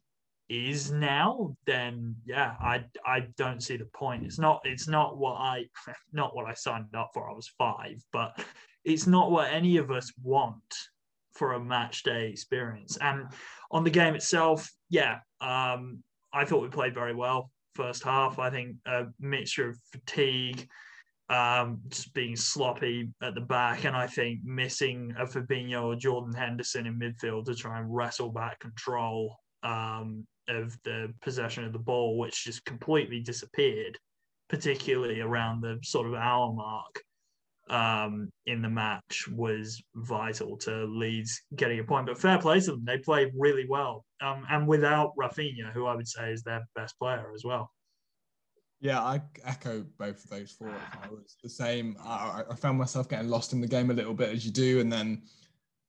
[0.49, 4.24] is now, then yeah, I I don't see the point.
[4.24, 5.64] It's not it's not what I
[6.12, 7.30] not what I signed up for.
[7.30, 8.38] I was five, but
[8.84, 10.74] it's not what any of us want
[11.34, 12.99] for a match day experience.
[13.01, 13.26] And
[13.70, 18.38] on the game itself, yeah, um, I thought we played very well first half.
[18.38, 20.68] I think a mixture of fatigue,
[21.30, 26.34] um, just being sloppy at the back, and I think missing a Fabinho or Jordan
[26.34, 31.78] Henderson in midfield to try and wrestle back control um, of the possession of the
[31.78, 33.99] ball, which just completely disappeared,
[34.49, 37.03] particularly around the sort of hour mark
[37.70, 42.07] um, in the match was vital to Leeds getting a point.
[42.07, 45.95] But fair play to them; they played really well, um, and without Raphinha, who I
[45.95, 47.70] would say is their best player as well.
[48.80, 50.74] Yeah, I echo both of those thoughts.
[51.03, 51.97] I was the same.
[52.03, 54.80] I, I, found myself getting lost in the game a little bit as you do,
[54.80, 55.22] and then,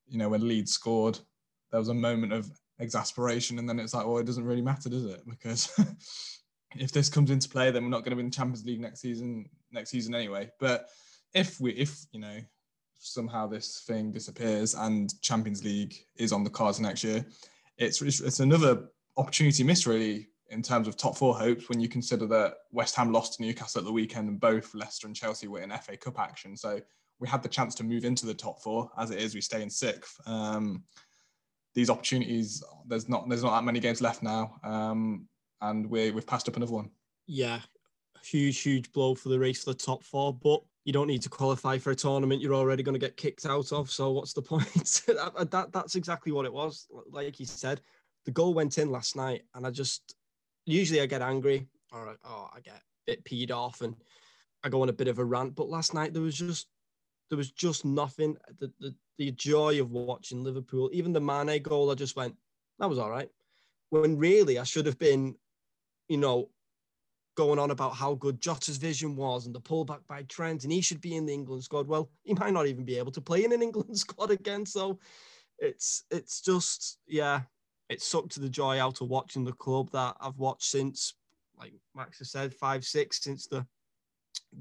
[0.08, 1.18] you know, when Leeds scored,
[1.72, 2.52] there was a moment of
[2.84, 5.22] exasperation, and then it's like, well, it doesn't really matter, does it?
[5.28, 5.72] Because
[6.76, 9.02] if this comes into play, then we're not going to win the Champions League next
[9.02, 9.50] season.
[9.72, 10.52] Next season anyway.
[10.60, 10.88] But
[11.34, 12.38] if we, if you know,
[13.00, 17.26] somehow this thing disappears and Champions League is on the cards next year,
[17.78, 22.28] it's it's another opportunity missed really in terms of top four hopes when you consider
[22.28, 25.62] that West Ham lost to Newcastle at the weekend and both Leicester and Chelsea were
[25.62, 26.56] in FA Cup action.
[26.56, 26.80] So
[27.20, 28.92] we had the chance to move into the top four.
[28.98, 30.16] As it is, we stay in sixth.
[30.28, 30.84] Um,
[31.74, 35.28] these opportunities, there's not there's not that many games left now, um,
[35.62, 36.90] and we we've passed up another one.
[37.28, 37.62] Yeah,
[38.24, 41.30] huge huge blow for the race for the top four, but you don't need to
[41.30, 43.90] qualify for a tournament you're already going to get kicked out of.
[43.90, 44.74] So what's the point?
[45.08, 46.88] that, that, that's exactly what it was.
[47.10, 47.82] Like you said,
[48.26, 50.16] the goal went in last night, and I just
[50.66, 53.96] usually I get angry or oh, I get a bit peed off and
[54.64, 55.56] I go on a bit of a rant.
[55.56, 56.68] But last night there was just
[57.30, 58.38] there was just nothing.
[58.60, 62.36] The the, the joy of watching Liverpool, even the Mane goal, I just went,
[62.80, 63.30] that was all right.
[63.90, 65.36] When really I should have been,
[66.08, 66.50] you know,
[67.36, 70.82] going on about how good Jota's vision was and the pullback by Trent, and he
[70.82, 71.88] should be in the England squad.
[71.88, 74.66] Well, he might not even be able to play in an England squad again.
[74.66, 75.00] So
[75.60, 77.42] it's it's just yeah,
[77.90, 81.14] it sucked the joy out of watching the club that I've watched since,
[81.58, 83.66] like Max has said, five, six, since the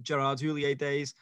[0.03, 1.15] Gerard Houllier days.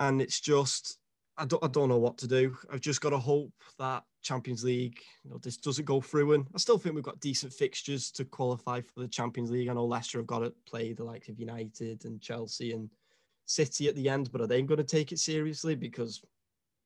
[0.00, 0.98] And it's just,
[1.38, 2.56] I don't, I don't know what to do.
[2.70, 6.34] I've just got to hope that Champions League, you know, this doesn't go through.
[6.34, 9.68] And I still think we've got decent fixtures to qualify for the Champions League.
[9.68, 12.90] I know Leicester have got to play the likes of United and Chelsea and
[13.46, 15.74] City at the end, but are they going to take it seriously?
[15.74, 16.22] Because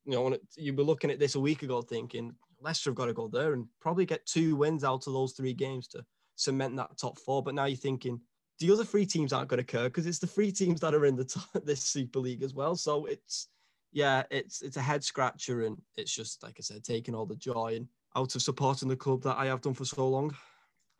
[0.05, 3.13] you know, you were looking at this a week ago thinking Leicester have got to
[3.13, 6.05] go there and probably get two wins out of those three games to
[6.37, 7.43] cement that top four.
[7.43, 8.21] But now you're thinking
[8.59, 11.07] the other three teams aren't going to occur because it's the three teams that are
[11.07, 12.77] in the top, this Super League as well.
[12.77, 13.49] So it's
[13.97, 17.35] yeah, it's it's a head scratcher and it's just like I said, taking all the
[17.35, 20.37] joy and out of supporting the club that I have done for so long.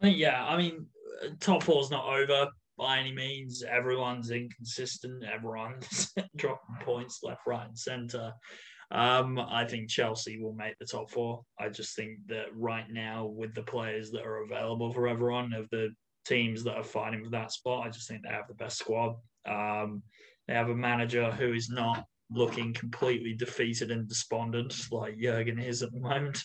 [0.01, 0.87] Yeah, I mean,
[1.39, 3.63] top four's not over by any means.
[3.63, 5.25] Everyone's inconsistent.
[5.25, 8.33] Everyone's dropping points left, right, and centre.
[8.91, 11.43] Um, I think Chelsea will make the top four.
[11.61, 15.69] I just think that right now, with the players that are available for everyone of
[15.71, 15.91] the
[16.25, 19.17] teams that are fighting for that spot, I just think they have the best squad.
[19.47, 20.03] Um,
[20.49, 25.83] they have a manager who is not looking completely defeated and despondent like Jurgen is
[25.83, 26.43] at the moment.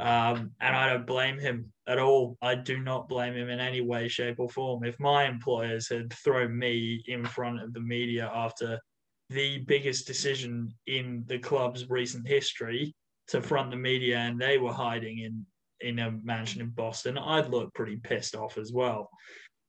[0.00, 2.38] Um, and I don't blame him at all.
[2.40, 4.84] I do not blame him in any way, shape, or form.
[4.84, 8.78] If my employers had thrown me in front of the media after
[9.28, 12.94] the biggest decision in the club's recent history
[13.28, 15.46] to front the media, and they were hiding in
[15.82, 19.10] in a mansion in Boston, I'd look pretty pissed off as well.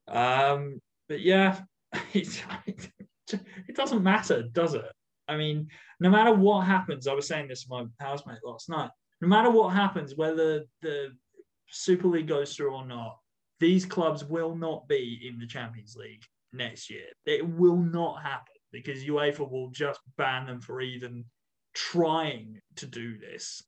[0.08, 0.80] Um,
[1.10, 1.60] but yeah,
[2.14, 2.42] it,
[3.32, 4.86] it doesn't matter, does it?
[5.28, 5.68] I mean,
[6.00, 8.90] no matter what happens, I was saying this to my housemate last night.
[9.22, 11.14] No matter what happens, whether the
[11.70, 13.18] Super League goes through or not,
[13.60, 17.06] these clubs will not be in the Champions League next year.
[17.26, 21.26] It will not happen because UEFA will just ban them for even
[21.74, 23.64] trying to do this,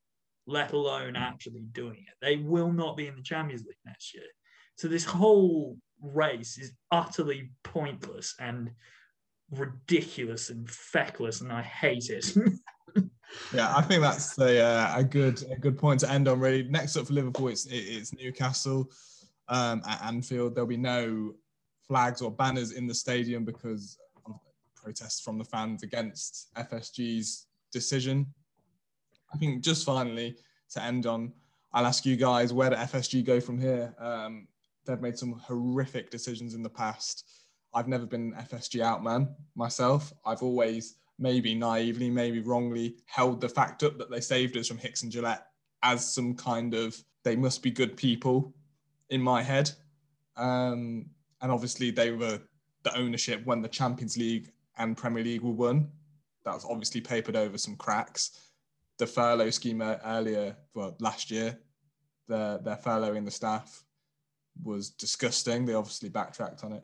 [0.48, 2.16] let alone actually doing it.
[2.22, 4.26] They will not be in the Champions League next year.
[4.78, 8.72] So this whole race is utterly pointless and
[9.52, 12.36] ridiculous and feckless, and I hate it.
[13.54, 16.40] yeah, I think that's a, uh, a good a good point to end on.
[16.40, 18.90] Really, next up for Liverpool, it's it's Newcastle
[19.48, 20.56] um, at Anfield.
[20.56, 21.36] There'll be no
[21.88, 24.36] flags or banners in the stadium because of
[24.76, 28.28] protests from the fans against FSG's decision.
[29.34, 30.38] I think just finally
[30.72, 31.34] to end on,
[31.74, 33.94] I'll ask you guys where do FSG go from here?
[34.00, 34.48] Um,
[34.86, 37.30] they've made some horrific decisions in the past.
[37.76, 40.14] I've never been an FSG out man myself.
[40.26, 44.78] I've always maybe naively, maybe wrongly held the fact up that they saved us from
[44.78, 45.42] Hicks and Gillett
[45.84, 48.54] as some kind of they must be good people
[49.10, 49.70] in my head.
[50.38, 51.08] Um,
[51.42, 52.40] and obviously, they were
[52.84, 55.90] the ownership when the Champions League and Premier League were won.
[56.46, 58.52] That's obviously papered over some cracks.
[59.00, 61.60] The furlough scheme earlier, well, last year,
[62.28, 63.84] their, their furloughing the staff
[64.64, 65.66] was disgusting.
[65.66, 66.84] They obviously backtracked on it.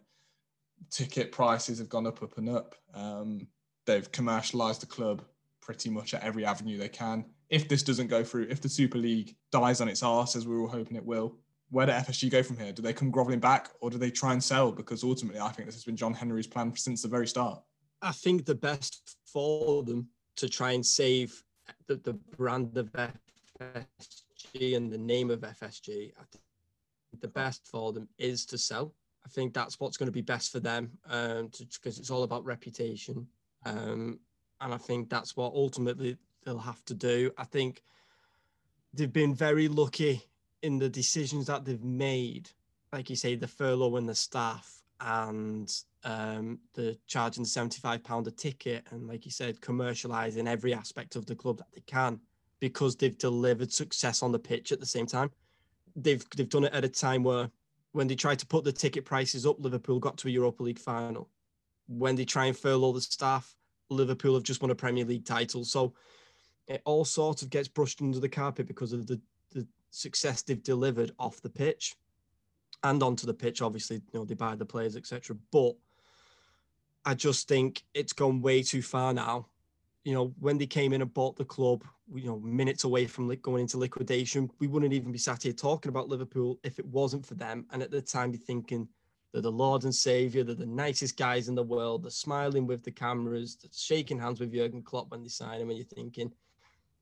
[0.90, 2.76] Ticket prices have gone up, up, and up.
[2.94, 3.48] Um,
[3.86, 5.24] they've commercialized the club
[5.62, 7.26] pretty much at every avenue they can.
[7.50, 10.56] If this doesn't go through, if the Super League dies on its arse, as we
[10.56, 11.38] are all hoping it will,
[11.70, 12.74] where do FSG go from here?
[12.74, 14.72] Do they come groveling back or do they try and sell?
[14.72, 17.62] Because ultimately, I think this has been John Henry's plan since the very start.
[18.02, 20.08] I think the best for them
[20.38, 21.44] to try and save
[21.88, 22.92] the, the brand of
[23.60, 26.12] FSG and the name of FSG,
[27.20, 28.94] the best for them is to sell.
[29.26, 32.46] I think that's what's going to be best for them um, because it's all about
[32.46, 33.28] reputation.
[33.66, 34.20] Um,
[34.60, 37.32] and I think that's what ultimately they'll have to do.
[37.38, 37.82] I think
[38.94, 40.24] they've been very lucky
[40.62, 42.50] in the decisions that they've made,
[42.92, 45.72] like you say, the furlough and the staff and
[46.04, 51.36] um, the charging £75 a ticket and, like you said, commercialising every aspect of the
[51.36, 52.20] club that they can
[52.60, 55.32] because they've delivered success on the pitch at the same time.
[55.96, 57.50] They've they've done it at a time where
[57.94, 60.80] when they tried to put the ticket prices up, Liverpool got to a Europa League
[60.80, 61.30] final.
[61.88, 63.56] When they try and furlough the staff,
[63.90, 65.66] Liverpool have just won a Premier League title.
[65.66, 65.94] So
[66.68, 69.20] it all sort of gets brushed under the carpet because of the,
[69.52, 71.96] the success they've delivered off the pitch
[72.84, 73.62] and onto the pitch.
[73.62, 75.36] Obviously, you know, they buy the players, etc.
[75.52, 75.76] But
[77.06, 79.48] I just think it's gone way too far now.
[80.04, 81.84] You know, when they came in and bought the club,
[82.14, 85.54] you know, minutes away from like going into liquidation, we wouldn't even be sat here
[85.54, 87.66] talking about Liverpool if it wasn't for them.
[87.72, 88.88] And at the time, you're thinking,
[89.32, 90.44] they're the Lord and Savior.
[90.44, 92.04] They're the nicest guys in the world.
[92.04, 93.58] They're smiling with the cameras.
[93.62, 95.70] They're shaking hands with Jurgen Klopp when they sign him.
[95.70, 96.34] And you're thinking,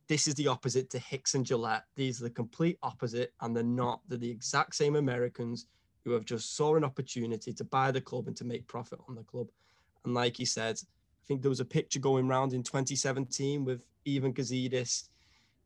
[0.07, 1.83] this is the opposite to Hicks and Gillett.
[1.95, 4.01] These are the complete opposite, and they're not.
[4.07, 5.67] They're the exact same Americans
[6.03, 9.15] who have just saw an opportunity to buy the club and to make profit on
[9.15, 9.47] the club.
[10.05, 10.79] And like he said,
[11.29, 15.09] think there was a picture going around in 2017 with Ivan Gazidis,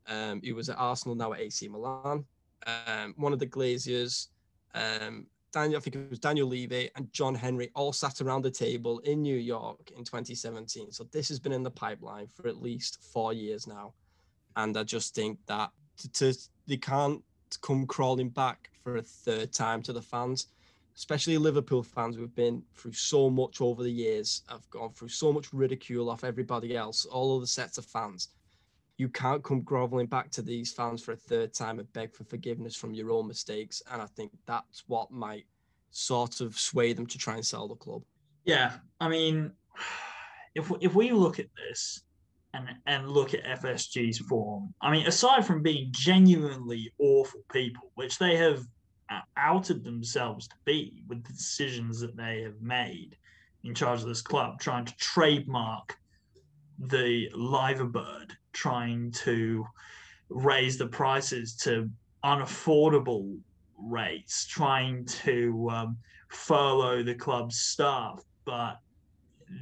[0.06, 2.26] um, who was at Arsenal now at AC Milan.
[2.66, 4.28] Um, one of the Glazers,
[4.74, 8.50] um, Daniel, I think it was Daniel Levy and John Henry all sat around the
[8.50, 10.92] table in New York in 2017.
[10.92, 13.94] So this has been in the pipeline for at least four years now.
[14.56, 17.22] And I just think that to, to they can't
[17.62, 20.48] come crawling back for a third time to the fans,
[20.96, 24.42] especially Liverpool fans who've been through so much over the years.
[24.48, 28.28] I've gone through so much ridicule off everybody else, all other sets of fans.
[28.96, 32.22] You can't come groveling back to these fans for a third time and beg for
[32.24, 33.82] forgiveness from your own mistakes.
[33.90, 35.46] And I think that's what might
[35.90, 38.02] sort of sway them to try and sell the club.
[38.44, 39.50] Yeah, I mean,
[40.54, 42.02] if if we look at this
[42.52, 48.18] and and look at FSG's form, I mean, aside from being genuinely awful people, which
[48.18, 48.64] they have
[49.36, 53.16] outed themselves to be with the decisions that they have made
[53.62, 55.98] in charge of this club, trying to trademark
[56.78, 59.66] the liver bird trying to
[60.30, 61.90] raise the prices to
[62.24, 63.36] unaffordable
[63.76, 65.98] rates, trying to um,
[66.28, 68.22] furlough the club's staff.
[68.46, 68.80] But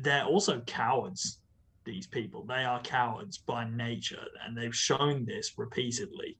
[0.02, 1.40] they're also cowards,
[1.84, 2.44] these people.
[2.44, 6.38] They are cowards by nature, and they've shown this repeatedly.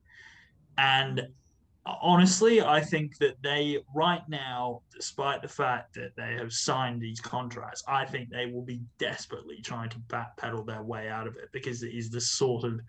[0.78, 1.26] And
[1.84, 7.20] honestly, I think that they, right now, despite the fact that they have signed these
[7.20, 11.48] contracts, I think they will be desperately trying to backpedal their way out of it
[11.52, 12.80] because it is the sort of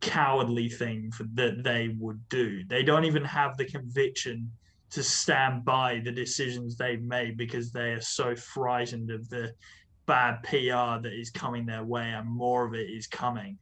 [0.00, 2.64] cowardly thing for, that they would do.
[2.64, 4.50] They don't even have the conviction
[4.90, 9.52] to stand by the decisions they've made because they are so frightened of the
[10.06, 13.58] bad PR that is coming their way and more of it is coming.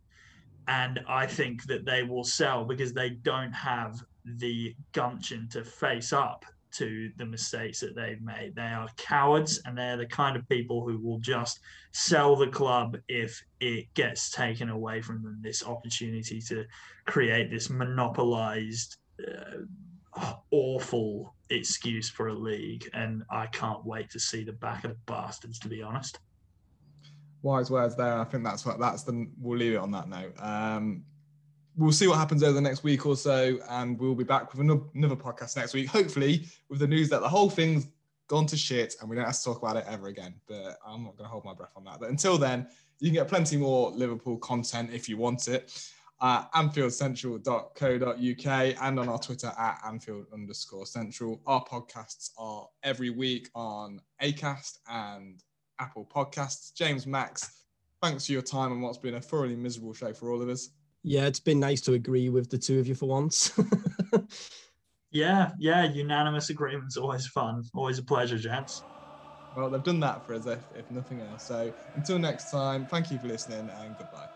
[0.66, 4.01] And I think that they will sell because they don't have
[4.37, 8.55] the gumption to face up to the mistakes that they've made.
[8.55, 11.61] They are cowards and they're the kind of people who will just
[11.93, 16.64] sell the club if it gets taken away from them this opportunity to
[17.07, 22.89] create this monopolized, uh, awful excuse for a league.
[22.93, 26.18] And I can't wait to see the back of the bastards, to be honest.
[27.43, 28.18] Wise words there.
[28.18, 29.26] I think that's what that's the.
[29.41, 30.35] We'll leave it on that note.
[30.41, 31.05] Um,
[31.79, 34.61] we'll see what happens over the next week or so, and we'll be back with
[34.61, 37.87] another podcast next week, hopefully with the news that the whole thing's
[38.26, 40.35] gone to shit and we don't have to talk about it ever again.
[40.47, 42.01] But I'm not going to hold my breath on that.
[42.01, 42.66] But until then,
[42.99, 45.89] you can get plenty more Liverpool content if you want it
[46.20, 51.41] at anfieldcentral.co.uk and on our Twitter at Anfield underscore central.
[51.47, 55.41] Our podcasts are every week on ACAST and
[55.79, 56.74] Apple Podcasts.
[56.74, 57.62] James Max,
[58.03, 60.70] thanks for your time and what's been a thoroughly miserable show for all of us.
[61.09, 63.50] Yeah, it's been nice to agree with the two of you for once.
[65.11, 67.64] Yeah, yeah, unanimous agreement's always fun.
[67.72, 68.84] Always a pleasure, gents.
[69.54, 71.46] Well, they've done that for us, if, if nothing else.
[71.46, 74.26] So until next time, thank you for listening and goodbye.